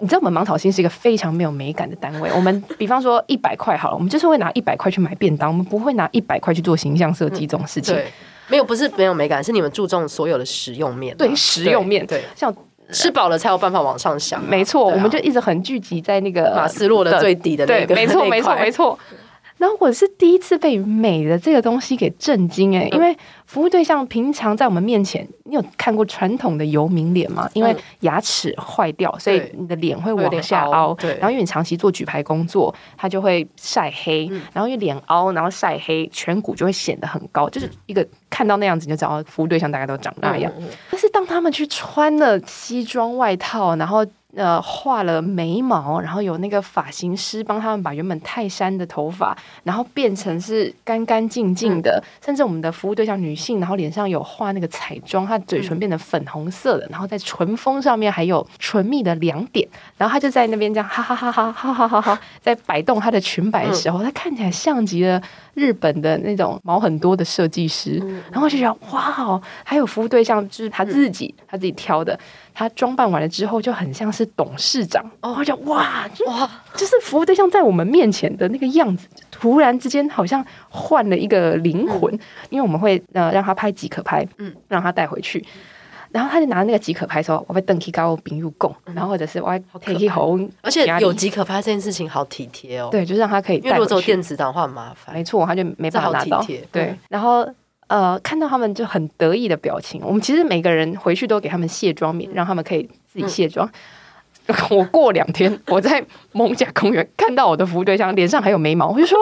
[0.00, 2.30] 你知道，我们芒草心是一个非常没有美感的单位。
[2.34, 7.94] 我们 比方说一百块好了，我们就是会拿一百块去买便当，我们不会拿一百块去做形象设计这种事情。
[7.94, 8.06] 对，
[8.48, 11.16] 没有，不是没有美感，是你们注重所有的实用面。
[11.16, 12.54] 对，实用面，对，像。
[12.92, 18.98] 吃饱了才有办法往上想，没错，我们就一直很聚集在那个马斯洛的最底的那个，没错，没错，没错。
[19.60, 27.46] 然后我是第一次被美的这个东西给震惊哎，因为服务对象平常在我们面前，你有看过传统的游民脸吗？
[27.52, 30.94] 因为牙齿坏掉，所以你的脸会往下凹。
[30.94, 34.26] 对，然后因为你长期做举牌工作，它就会晒黑。
[34.54, 40.50] 然后因为脸凹，然后晒黑，颧骨就会显得很高，就是一个看到那样子你就知道服务对象大概都长那样。
[40.90, 44.06] 但是当他们去穿了西装外套，然后。
[44.36, 52.00] 呃，画了眉毛，然后有那个发型师帮他们把原本泰山的头发，然后变成是干干净净的。
[52.02, 65.20] 嗯、甚至我们的服务对象女性，然后脸上有画那个彩妆，她嘴唇变得粉红色的，然后在唇峰上面还有唇蜜的两点，然后她就在那边这样哈哈哈哈哈哈哈哈，在摆动她的裙摆的时候，她看起来像极了
[65.54, 68.00] 日本的那种毛很多的设计师。
[68.30, 72.18] 然后就觉得哇哦，还有服务对象就是他自己，他自己挑的。
[72.52, 82.14] 他装扮完了之后就很像是董事长哦，我就哇哇，就是服务对象在我们面前的那个样子，突然之间好像换了一个灵魂。
[82.14, 85.44] 嗯、因为我们会呃让他拍即可拍，嗯，让他带回去，
[86.10, 92.88] 然后他就拿那个即可拍说：“我被登 K 高饼入供，然后或者是我要可以红，而且有即可拍这件事情好体贴哦。
[92.90, 96.44] 对，就是让他可以带，因为如果做电子档的话很麻烦，没错，他就没办法拿到。
[96.72, 97.46] 对，然后。
[97.90, 100.00] 呃，看到他们就很得意的表情。
[100.04, 103.66] 我们其实每个人回去都给他们卸妆棉，让他们可以自己卸妆。
[103.66, 103.72] 嗯、
[104.70, 109.18] 我过两天我在艋舺公园看到我的服务对象脸上还有眉毛，我就说：“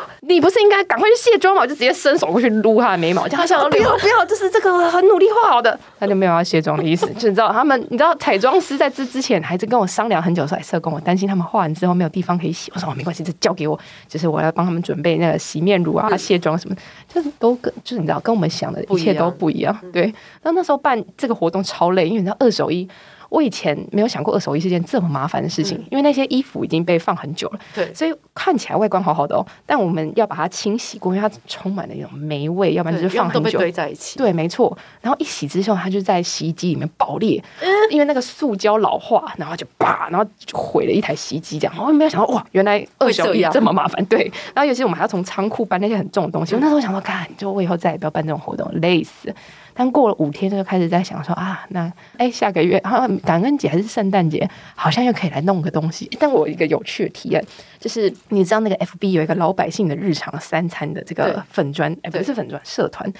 [0.22, 7.06] 你不是应该赶快去卸妆吗？”我就直接伸手过去撸他的眉毛，叫他想不要不要，就是这个很努力画好的，他就没有要卸妆的意思。
[7.14, 12.70] 就你知道他们，你知道彩妆师在这之前还是跟我商量很久说，哎，社工，我担心他们画完之后没有地方可以洗。
[12.74, 13.78] 我说哦，没关系，这交给我，
[14.08, 16.74] 就是我要帮他们准备那个洗面乳啊、卸妆什么，
[17.12, 19.76] 就是都跟就是你知道跟我们想的一切都不一样。
[19.92, 20.02] 对，
[20.42, 22.88] 然后那时候办这个活动超累，因为你知道二手衣。
[23.30, 34.18] 我以前没有想过二手衣是件这么麻烦的事情，嗯、因为那些衣服已经被放很久了，对，所以看起来外观好好的哦，但我们要把它清洗过，因为它充满了那种霉味，要不然就是放很久堆在一起。
[34.18, 34.76] 对，没错。
[35.00, 41.74] 然后一洗之后，它就在洗衣机里面爆裂，嗯、因为那个塑胶老化，然后就啪，然后就毁了一台洗衣机这样。
[41.78, 44.04] 我没有想到哇，原来二手衣这么麻烦。
[44.06, 46.54] 对，然后尤其我们还要从仓库搬那些很重的东西。
[46.54, 49.32] 嗯、我那时候想说，看，就我以后再也不要办这种活动，累死。
[49.74, 51.80] 但过了五天，就开始在想说啊，那
[52.16, 56.10] 哎、欸，下个月啊感恩节还是圣诞节，好像又可以来弄个东西。
[56.18, 57.44] 但我有一个有趣的体验，
[57.78, 63.10] 就是你知道那个 FB 有一个老百姓的日常三餐的这个粉砖，哎，不是粉砖社团，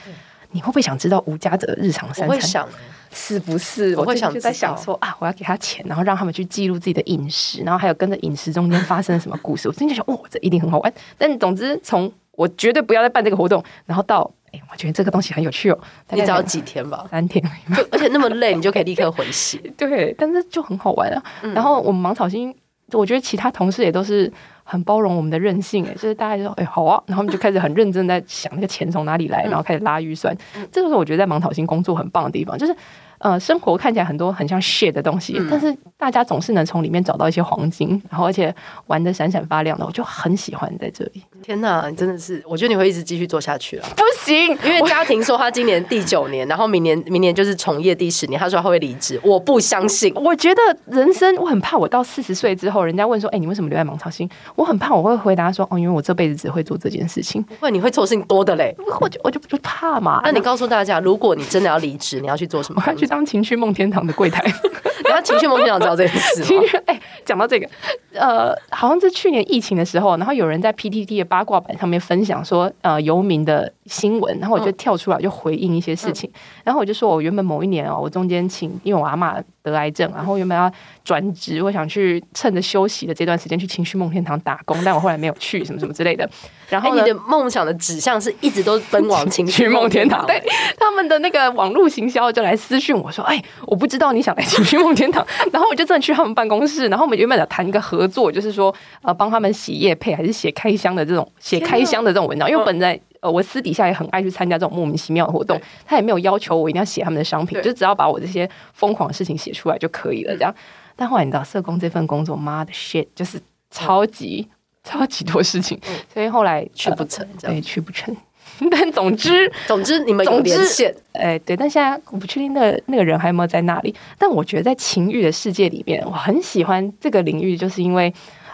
[0.50, 2.28] 你会不会想知道吴家泽的日常三餐？
[2.28, 2.68] 我会想，
[3.12, 3.96] 是不是？
[3.96, 9.68] 我会想就在想说啊，我要给他钱，然后让他们去记录自己的饮食，然后还有跟着饮食中间发生了什么故事。
[9.68, 10.92] 我真的想，哦，这一定很好玩。
[11.16, 14.30] 但总之，从我绝对不要再办这个活动，然后到。
[14.52, 15.78] 哎，我觉得这个东西很有趣哦。
[16.10, 17.44] 你只要几天吧，三天，
[17.90, 19.58] 而且那么累，你就可以立刻回血。
[19.76, 21.22] 对，但是就很好玩啊。
[21.42, 22.54] 嗯、然后我们芒草星，
[22.92, 24.32] 我觉得其他同事也都是
[24.64, 25.86] 很包容我们的任性。
[25.86, 30.36] 哎，就是大家就说，哎，好啊，然后我们就开始很认真在想那个钱从哪里来，然后开始拉预算。
[30.56, 32.74] 嗯、这就是我觉得在芒草星工作很棒的地方，就是。
[33.20, 38.54] 呃，生活看起来很多很像 shit 的东西，嗯、但是大家总是能从里面找到一些黄金，然后而且
[38.86, 41.22] 玩的闪闪发亮的，我就很喜欢在这里。
[41.42, 43.86] 天哪，你真的是，我觉得你会一直继续做下去了。
[43.94, 50.14] 不行，因为家庭说他今年第九年，然后明年明年就是从业第十年，他说他会离职，我不相信。
[50.14, 54.26] 我觉得人生，我很怕我到四十岁之后，人家问说，哎、欸，你为什么留在芒草星？
[54.54, 57.42] 我很怕我会回答说，哦，因为我这辈子只会做这件事情。
[57.42, 58.74] 不会，你会做事情多的嘞。
[58.98, 60.22] 我就我就不怕嘛。
[60.24, 62.82] 那你告诉大家，如果你真的要离职，你要去做什么？
[62.86, 64.40] 我要去当情趣梦天堂的柜台，
[65.04, 66.62] 然后情绪梦天堂知道这件事吗？
[66.86, 67.68] 哎，讲到这个，
[68.14, 80.70] 呃，好像是去年疫情的时候，然后有人在 PTT 的八卦版上面分享说，呃，游民的新闻，然后我就跳出来就回应一些事情，嗯、然后我就说我原本某一年哦，我中间请，因为我阿嬷得癌症，然后原本要
[81.04, 86.28] 转职，我想去趁着休息的这段时间去情绪梦天堂打工，但我后来没有去，什么什么之类的。
[86.68, 90.40] 然后、欸、你的梦想的指向是一直都奔往 情绪梦天堂，对
[90.78, 98.72] 他们的那个网络行销就来私讯我说，哎、欸，我不知道你想来情绪梦天堂， 然后我就真的去他们办公室，然后我们原本想谈一个合作，就是说
[99.02, 110.54] 呃帮他们洗业配还是写开箱的这种写开箱的这种文章，因为本来呃我私底下也很爱去参加这种莫名其妙的活动，他也没有要求我一定要写他们的商品，就只要把我这些疯狂的事情写出来就可以了这样。
[110.96, 113.40] 但后来你知道社工这份工作，妈的 shit，就是
[113.70, 114.48] 超级。
[114.82, 115.78] 超级多事情，
[116.10, 118.16] 所以后来去不成，对，去不成。
[118.70, 121.54] 但总之， 总之你们有连线，哎，对。
[121.54, 123.94] 但现在我不确定那个那个人还有没有在那里。
[124.18, 128.12] 但我觉得在情欲的世界里面，我很喜欢这个领域，就是因为。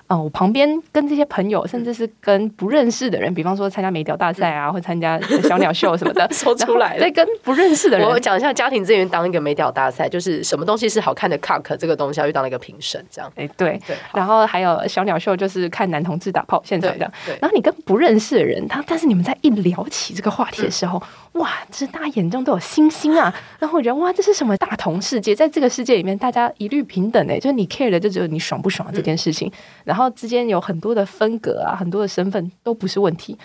[0.08, 6.98] 嗯，我旁边跟这些朋友，甚至是跟不认识的人，比方说参加美屌大赛啊，或参加小鸟秀什么的， 说出来。
[6.98, 13.30] 再跟不认识的人，我讲一下家庭资源当一个美屌大赛，就是什么东西是好看的 cock 这个东西要去当一个评审，这样。
[13.34, 13.96] 哎，对对。
[14.14, 17.12] 然后还有小鸟秀，就是看男同志打炮现场这样。
[17.40, 21.02] 然后你跟不认识的人，他但是你们在一聊起这个话题的时候。
[21.36, 23.34] 哇，这是大家眼中都有星星啊！
[23.58, 25.34] 然后我觉得哇，这是什么大同世界？
[25.34, 29.52] 在这个世界里面，大家一律平等诶，就是你 care 的就只有你爽不爽这件事情，嗯、
[29.84, 33.36] 然后之间有很多的分隔啊，很多的身份都不是问题。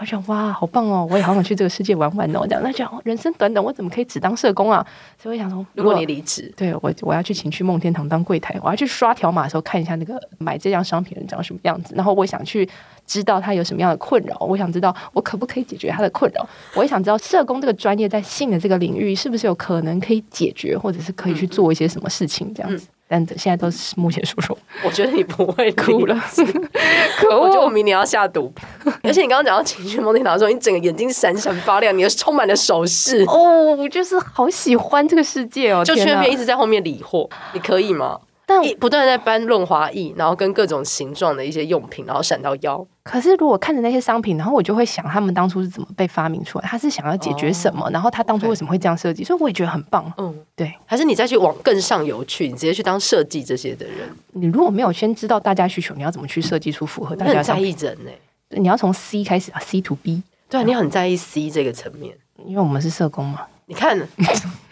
[0.00, 1.06] 我想哇，好棒哦！
[1.10, 2.46] 我也好想去这个世界玩玩哦。
[2.48, 4.84] 这样那讲人生短短，我怎么可以只当社工啊？
[5.22, 12.66] 所以我想说，如果你离职，对我我要去情趣梦天堂当柜台，我要去刷条码的时候看一下那个买这样商品的人长什么样子，然后我想去
[13.06, 22.86] 知道他有什么样的困扰，我想知道我可不可以解决他的困扰，我也想知道社工这个专业在性的这个领域是不是有可能可以解决，或者是可以去做一些什么事情这样子。
[22.86, 24.56] 嗯嗯但现在都是目前说说，
[24.86, 26.14] 我觉得你不会哭了，
[27.18, 27.40] 可恶！
[27.40, 28.52] 我觉得我明年要下毒，
[29.02, 38.20] 而且你刚刚讲到情绪梦天塔的时候，你整个眼睛闪闪发亮，你又充满了手势哦，我就是好喜欢这个世界哦，就去那边一直在后面理货，你可以吗？
[38.50, 42.84] 但不断在搬润滑液，然后跟各种形状的一些用品，然后闪到腰。
[43.04, 46.66] 可是如果看着那些商品，然后我就会想，他们当初是怎么被发明出来？
[46.66, 47.86] 他是想要解决什么？
[47.86, 49.22] 哦、然后他当初为什么会这样设计？
[49.22, 50.12] 所以我也觉得很棒。
[50.18, 50.74] 嗯，对。
[50.84, 54.08] 还是你再去往更上游去，你直接去当设计这些的人。
[54.32, 57.34] 你如果没有先知道大家需求，你要怎么去设计出符合大家？
[57.34, 58.58] 很在意人呢、欸。
[58.60, 60.24] 你要从 C 开始啊，C to B。
[60.48, 62.12] 对啊，你很在意 C 这个层面，
[62.44, 63.42] 因为我们是社工嘛。
[63.70, 63.96] 你看，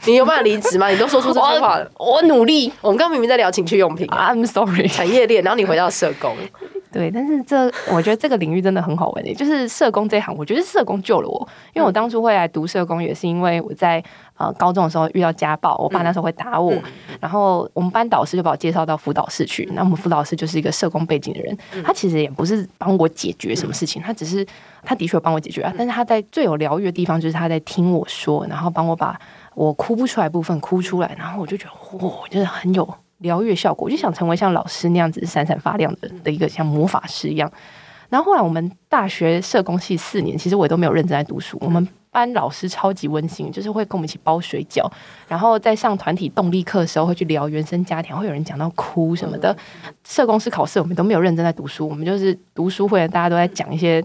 [0.07, 0.89] 你有办法离职吗？
[0.91, 2.73] 你都说出这句话了，我，我努力。
[2.81, 6.37] 我们刚刚明明在聊情趣用品，I'm sorry，产业链，然后你回到社工，
[6.91, 14.03] 对，但是这我觉得这个领域真的很好玩诶，就是社工这一行，我觉得社工救了我，因为我当初会来读社工，也是因为我在
[14.37, 16.73] 呃高中的时候遇到家暴，我爸那时候会打我，
[17.21, 24.47] 然后我们班导师就把我介绍到辅导室去，那我们辅导师就是一个社工背景的人，他其实也不是帮我解决什么事情，他只是
[24.83, 29.19] 他的确有帮我解决啊，但是他在最有疗愈的地方就是他在听我说，然后帮我把
[29.55, 32.89] 我哭不出来部分哭出来，然后我就觉得哇，就是很有。
[33.19, 37.51] 疗愈效果，我就想成为像老师那样子闪闪发亮的的一个像魔法师一样。
[38.09, 41.59] 然后后来我们大学社工系四年，其实我也都没有认真在读书。
[41.61, 44.91] 我们班老师超级温馨，就是会跟我们一起包水饺，
[45.29, 49.55] 然后在上团体动力课的时候会去聊原生家庭，会有人讲到哭什么的。
[50.05, 54.03] 社工师考试我们都没有认真在读书，我们就是读书会，大家都在讲一些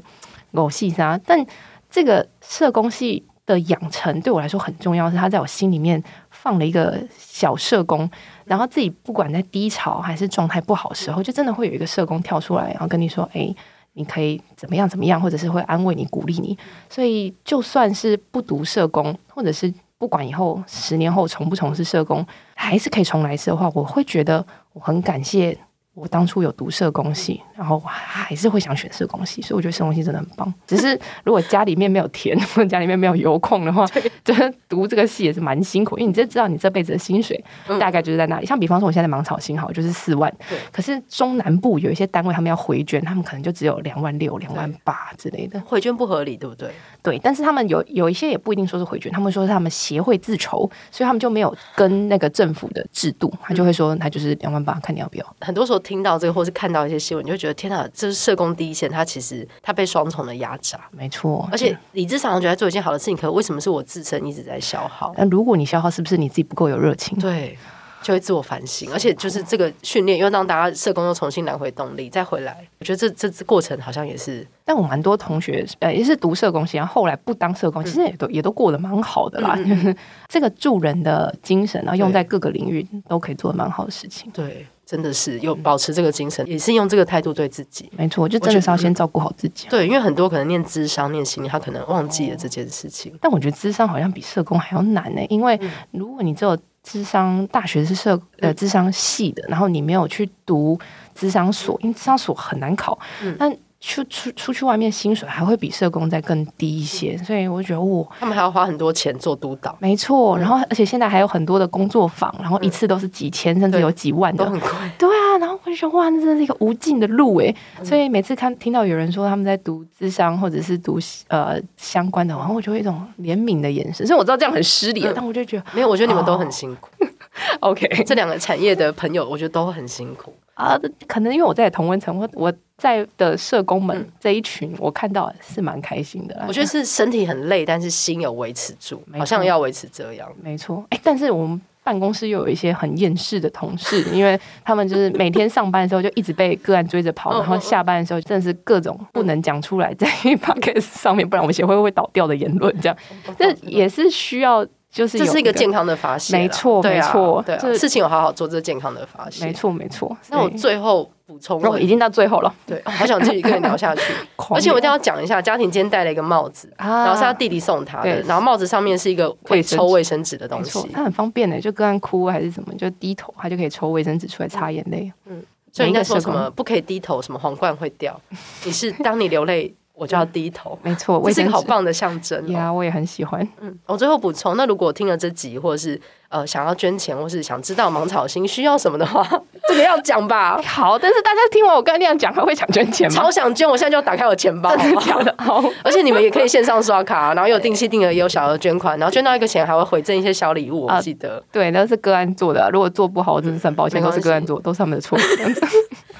[0.53, 1.18] 狗戏啥。
[1.26, 1.45] 但
[1.89, 8.09] 这个社工系的养成对我来说很重要，是他在我心里面放了一个小社工。
[8.46, 13.54] 然后自己不管在低潮还是状态不好时候，就真的会有一个社工跳出来，然后跟你说：“哎，
[13.94, 16.58] 你可以怎么样怎么样，或者是会安慰你、鼓励你。”
[16.89, 22.26] 所以就算是不读社工，或者是不管以后十年后从不从事社工，
[22.56, 25.58] 还是可以重来一次的话，我会觉得我很感谢。
[25.96, 30.53] 我当初有读社工系，然后还是会想选社工系，所以我觉得社工系真的很棒。
[30.68, 33.88] 只是如果家里面没有田，或者家里面没有油矿的话，
[34.22, 37.41] 就是读这个系也是蛮辛苦，因为你这知道你这辈子的薪水
[37.80, 38.45] 大概就是在那里。
[38.45, 40.30] 像比方说，我现在芒草心好就是四万，
[40.74, 46.70] 可是中南部有一些单位他们要回捐，他们可能就只有两万六、两万八之类的，回捐不合理，对不对？
[47.01, 55.36] 对，但是他们有有一些也不一定说是回捐，他们说是他们协会自筹，所以他们就没有跟那个政府的制度，他就会说他就是两万八，看你要不要。
[55.39, 61.47] 很多时候听到这个，或是看到一些新闻，你就觉得天哪，这是社工第一线，他其实他被双重的压榨，没错。
[61.51, 65.14] 而且理智上觉得做一件好的事情，可为什么是我自身一直在消耗？
[65.18, 67.18] 那如果你消耗，是不是你自己不够有热情？
[67.20, 67.58] 对。
[68.01, 72.68] 就会自我反省，而且就是这个训练，又让大家社工又重新拿回动力，再回来。
[72.78, 79.58] 我觉得这这这过程好像也是，但我蛮多同学呃也是读社工系，然后后来不当社工，其实也都也都过得蛮好的啦。
[79.58, 79.95] 嗯、
[80.28, 84.30] 这个助人的精神，然后用在各个领域都可以做蛮好的事情。
[84.32, 87.91] 对，真的是有保持这个精神，也是用这个态度对自己。
[87.98, 89.68] 没错，就真的是要先照顾好自己。
[89.68, 93.12] 对，因为很多可能念智商、念心理，他可能忘记了这件事情。
[93.20, 100.80] 但我觉得智商好像比社工还要难呢，因为如果你只有智商大学是社呃智商系的，然后你没有去读
[101.16, 103.00] 智商所，因为智商所很难考。
[103.24, 103.52] 嗯，但
[103.86, 109.76] 出出出去外面薪水还会比社工再更低一些，所以我就觉得我，他们还要花很多钱做督导。
[109.80, 114.70] 没错，然后而且现在还有很多的工作坊，然后一次都是几千甚至有几万的，都很贵。
[114.98, 117.54] 对啊，然后我就说哇，那真的是一个无尽的路诶。
[117.84, 124.08] 所以每次看听到有人说他们在读智商或者是读呃相关的，然后我就会一种怜悯的眼神。
[124.08, 126.90] 所以我知道这样很失礼，但我就觉得没有，我觉得你们都很辛苦。
[127.60, 130.80] OK，这两个产业的朋友，我觉得都很辛苦啊。
[131.08, 136.43] 可能因为我在同温层，我我在的社工们这一群，我看到是蛮开心的。
[136.47, 140.30] 我觉得是身体很累，但是心有维持住，好像要维持这样。
[140.41, 152.97] 没错，哎，但是我们办公室又有一些很厌世的同事，因为他们就是每天上班的时候就一直被个案追着跑，然后下班的时候真的是各种不能讲出来在 Podcast 上面，不然我们协会会倒掉的言论，这样
[153.38, 154.66] 这也是需要。
[154.94, 160.16] 就是这是一个健康的发泄，没错，没错，对，事情有好好做，这是健康的发泄，没错，没错。
[160.30, 164.14] 那我最后补充，我已经到最后了，对，好想继续跟你聊下去，
[164.54, 175.12] 而且我一定要讲一下，家庭今天戴了一个帽子，然后是他弟弟送他的，然后帽子上面是一个可以抽卫生纸的东西，它很方便的，就个案哭还是什么，就低头，他就可以抽卫生纸出来擦眼泪。
[175.26, 178.22] 嗯，所以人家说什么不可以低头，什么皇冠会掉？
[178.64, 179.74] 你是当你流泪。
[179.96, 182.50] 我就要低头，没错，这是一个好棒的象征。
[182.52, 183.48] 呀，我也很喜欢。
[183.62, 189.24] 嗯，我最后补充，那如果听了这集，或者是呃想要捐钱，或是想知道芒草心需要什么的话，
[189.70, 190.60] 这个要讲吧。
[190.66, 193.16] 好，但是大家听完我刚才那样讲，还会想捐钱吗？
[193.16, 195.34] 超想捐，我现在就要打开我钱包，真的假的？
[195.38, 200.88] 好， 而且你们也可以线上刷卡，然后有定期定额，也有小额捐款，然后捐到一个钱还会回赠一些小礼物。
[200.88, 205.16] 我记得，对，那是个案做的，如果做不好，我真的是很抱歉，都是个案做，都是他们的错。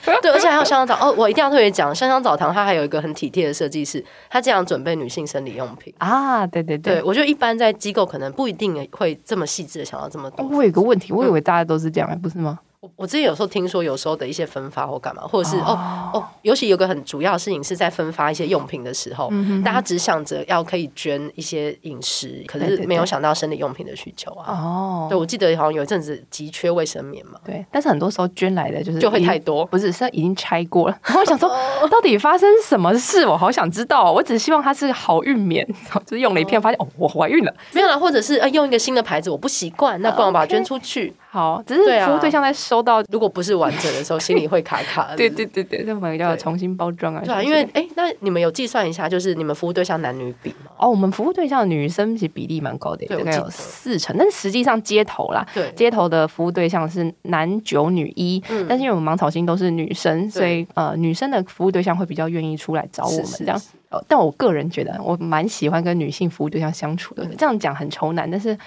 [0.22, 10.46] 对，而且还有香香澡哦，我一定要特别讲，香香澡堂它还有一个很体贴的设计师，他这样准备女性生理用品啊，对对对，对我觉得一般在机构可能不一定会这么细致的想到这么多。
[10.48, 12.60] 我有个问题，我以为大家都是这样，不是吗？
[12.84, 19.32] 我我之前有时候听说，有时候的一些分发或干嘛，或者是哦哦，尤其有个很主要的事情是在分发一些用品的时候，
[19.64, 24.52] 大家只想着要可以捐一些饮食，可是没有想到生理用品的需求啊。
[24.52, 27.40] 哦，对，我记得好像有一阵子急缺卫生棉嘛。
[27.46, 31.00] 对，但是很多时候捐来的就是就会太多，不是，是已经拆过了。
[31.06, 31.50] 然 后我想说，
[31.90, 33.26] 到底发生什么事？
[33.26, 34.12] 我好想知道。
[34.12, 35.66] 我只希望它是好运棉，
[36.06, 37.56] 就是用了一片发现哦，我怀孕了。
[37.72, 41.14] 没有啦，或者是呃用一个新的牌子，我不习惯，那不然我把它捐出去。
[41.34, 42.74] 好，只是服务对象在收。
[42.74, 45.16] 收到，如果不是完整的时候， 心里会卡卡的。
[45.16, 47.22] 对对对对，这么要重新包装啊。
[47.24, 50.72] 对啊，因为哎，那你们有计算一下，就是你们服务对象男女比吗？
[50.78, 54.16] 哦，我们服务对象女生其实比例蛮高的，大概有四成。
[54.18, 58.42] 但是实际上街头啦，对，街头的服务对象是男九女一。
[58.50, 63.62] 嗯，但是因为我们芒草心都是女生，所以呃，女生的服务对象会比较愿意出来找我们这样。
[64.08, 67.24] 但我个人觉得，我蛮喜欢跟女性服务对象相处的。
[67.38, 68.58] 这样讲很愁男，但是。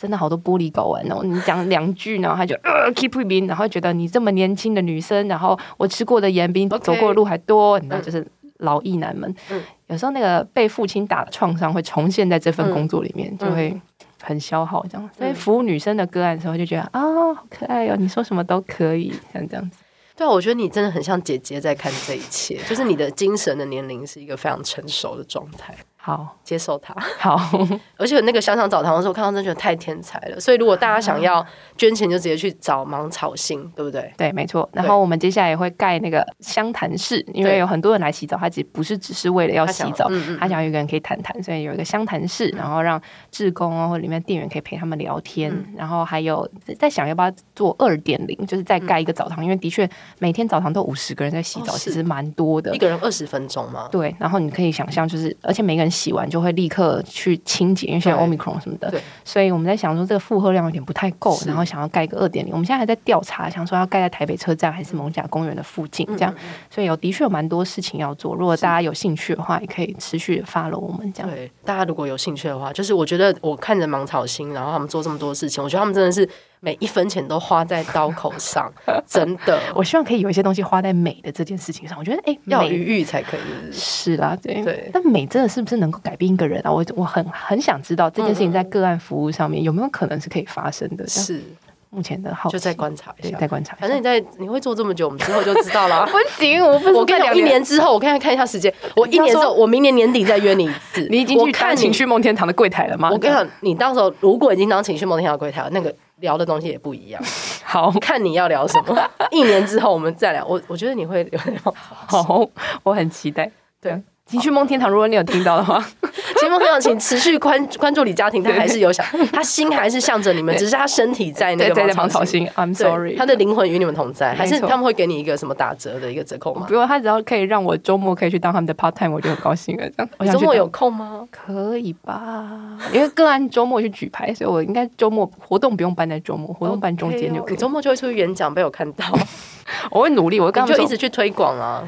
[0.00, 1.02] 真的好多玻璃狗啊！
[1.04, 8.26] 然后你讲两句，然后他就呃 keep repeating，然后觉得你这么年轻的女生，然后我吃过的盐比你走过的路还多，你知道，就是
[8.60, 9.34] 老艺男们。
[9.50, 13.78] 嗯，有时候那个被父亲打的创伤会重现在这份工作里面，就会
[14.22, 15.10] 很消耗这样。
[15.14, 17.94] 所以服务女生的个案的时候，就觉得啊，好可爱哟！
[17.96, 19.76] 你说什么都可以，像这样子。
[20.16, 25.74] 对啊，我觉得你真的很像姐姐在看这一切，就是你的精神的年龄是一个非常成熟的状态。
[26.02, 26.94] 好，接受它。
[27.18, 27.38] 好，
[27.98, 30.40] 而且那个香肠澡堂的时候，我看到真的觉得太天才了。
[30.40, 31.44] 所以如果大家想要
[31.76, 34.10] 捐钱，就直接去找芒草心，对不对？
[34.16, 34.66] 对，没错。
[34.72, 42.98] 然后我们接下来也会盖那个香谈室，因为有很多人来洗澡，他其实不是只是为了要洗澡，他想，他想有一个人可以谈谈，所以有一个香谈室，然后让
[43.30, 45.52] 志工啊或里面店员可以陪他们聊天。
[45.52, 46.48] 嗯、然后还有
[46.78, 49.86] 在想要不要做二点零，就是再盖一个澡堂，嗯、因为的确
[50.18, 52.74] 每天澡堂都五十个人在洗澡，哦、其实蛮多的。
[52.74, 53.86] 一个人二十分钟嘛？
[53.92, 54.16] 对。
[54.18, 55.89] 然后你可以想象，就是而且每个人。
[55.90, 58.92] 洗完就会立刻去清洁，因为现在 Omicron 什么的，
[59.24, 62.52] 所以我们在想说这个负荷量有点不太够，然后想要盖个二点零。
[62.52, 66.34] 我们现在还在调查，想说要盖在台北车站还是蒙甲公园的附近，这样。
[66.70, 68.34] 所以有的确有蛮多事情要做。
[68.34, 71.30] 如果大家有兴趣的话，也可以持续 follow 我们这样。
[71.30, 76.28] 对，大家如果有兴趣的话，就是我觉得我看着芒草心，然后他们做这么多事情，我觉得他们真的是。
[76.60, 78.70] 每一分钱都花在刀口上，
[79.06, 79.58] 真的。
[79.74, 81.98] 我希望可以有一些东西花在美的这件事情上。
[81.98, 83.72] 我觉得，哎、欸，要余裕才可以。
[83.72, 84.62] 是啦，对。
[84.62, 84.90] 对。
[84.92, 86.70] 但美真的是不是能够改变一个人啊？
[86.70, 91.06] 我我很很想知道这件事情在个案服务上面有没有可能是可以发生的。
[91.08, 91.42] 是。
[91.90, 93.76] 目前的好，就再观察一下，再观察。
[93.80, 96.06] 反正你在你会做这么久，我们之后就知道了。
[96.10, 96.90] 不行，我不。
[96.98, 98.72] 我跟你讲，一年之后，我看看一下时间。
[98.96, 101.06] 我一年之后，我明年年底再约你一次。
[101.10, 103.10] 你已经去看情绪梦天堂的柜台了吗？
[103.12, 105.94] 我跟你讲，你到时候如果已经当情绪梦天堂的柜台了，那个。
[106.20, 107.22] 聊的东西也不一样，
[107.64, 109.10] 好，看你要聊什么。
[109.30, 111.58] 一年之后我们再聊，我我觉得你会有点
[112.06, 112.46] 好，
[112.82, 113.50] 我很期待。
[113.80, 113.98] 对，
[114.30, 115.84] 情绪梦天堂，如果你有听到的话，
[116.38, 122.46] 情绪梦天堂，请持续关关注李家庭，他还是有想，他心还是向着你们， 只是他身体在那个芒草心。
[122.54, 126.66] I'm sorry，他的灵魂与你们同在，还是他们会给你一个什么打折的一个折扣吗？
[126.68, 129.90] 不用，他只要可以让我周末可以去当他们的 part time，我就很高兴了。
[129.90, 131.26] 这样，周末有空吗？
[131.32, 137.56] 可以吧，因为个案周末去举牌，所以我应该周末活动不用办在周末，活动办中间就可以。
[137.56, 139.04] 周末就会出去演讲，被我看到。
[139.90, 141.82] 我会努力，我会刚刚就一直去推广啊。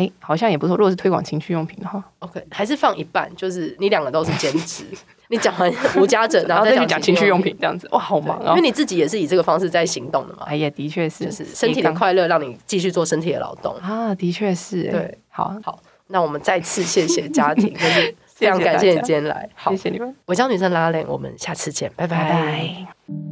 [0.00, 0.76] 哎、欸，好像也不错。
[0.76, 4.84] 如果是推广情趣用品的话，OK，还是放一半，就是你两个都是兼职。
[5.28, 8.48] 你讲完无家者，然后再去讲情趣用品，这样子哇，好忙啊！
[8.48, 10.42] 因为你自己也是以这个方式在行动的嘛。
[10.46, 14.84] 哎呀，的确是，就是身体的快乐让你继续做身体的劳动啊，的确是。
[14.90, 15.78] 对，好好，
[16.08, 20.16] 那我们再次谢谢家庭， 就是非常感谢你今天来，好，谢谢你们。
[20.24, 22.18] 我叫女生拉链，我们下次见，拜拜。
[22.18, 23.29] 拜拜。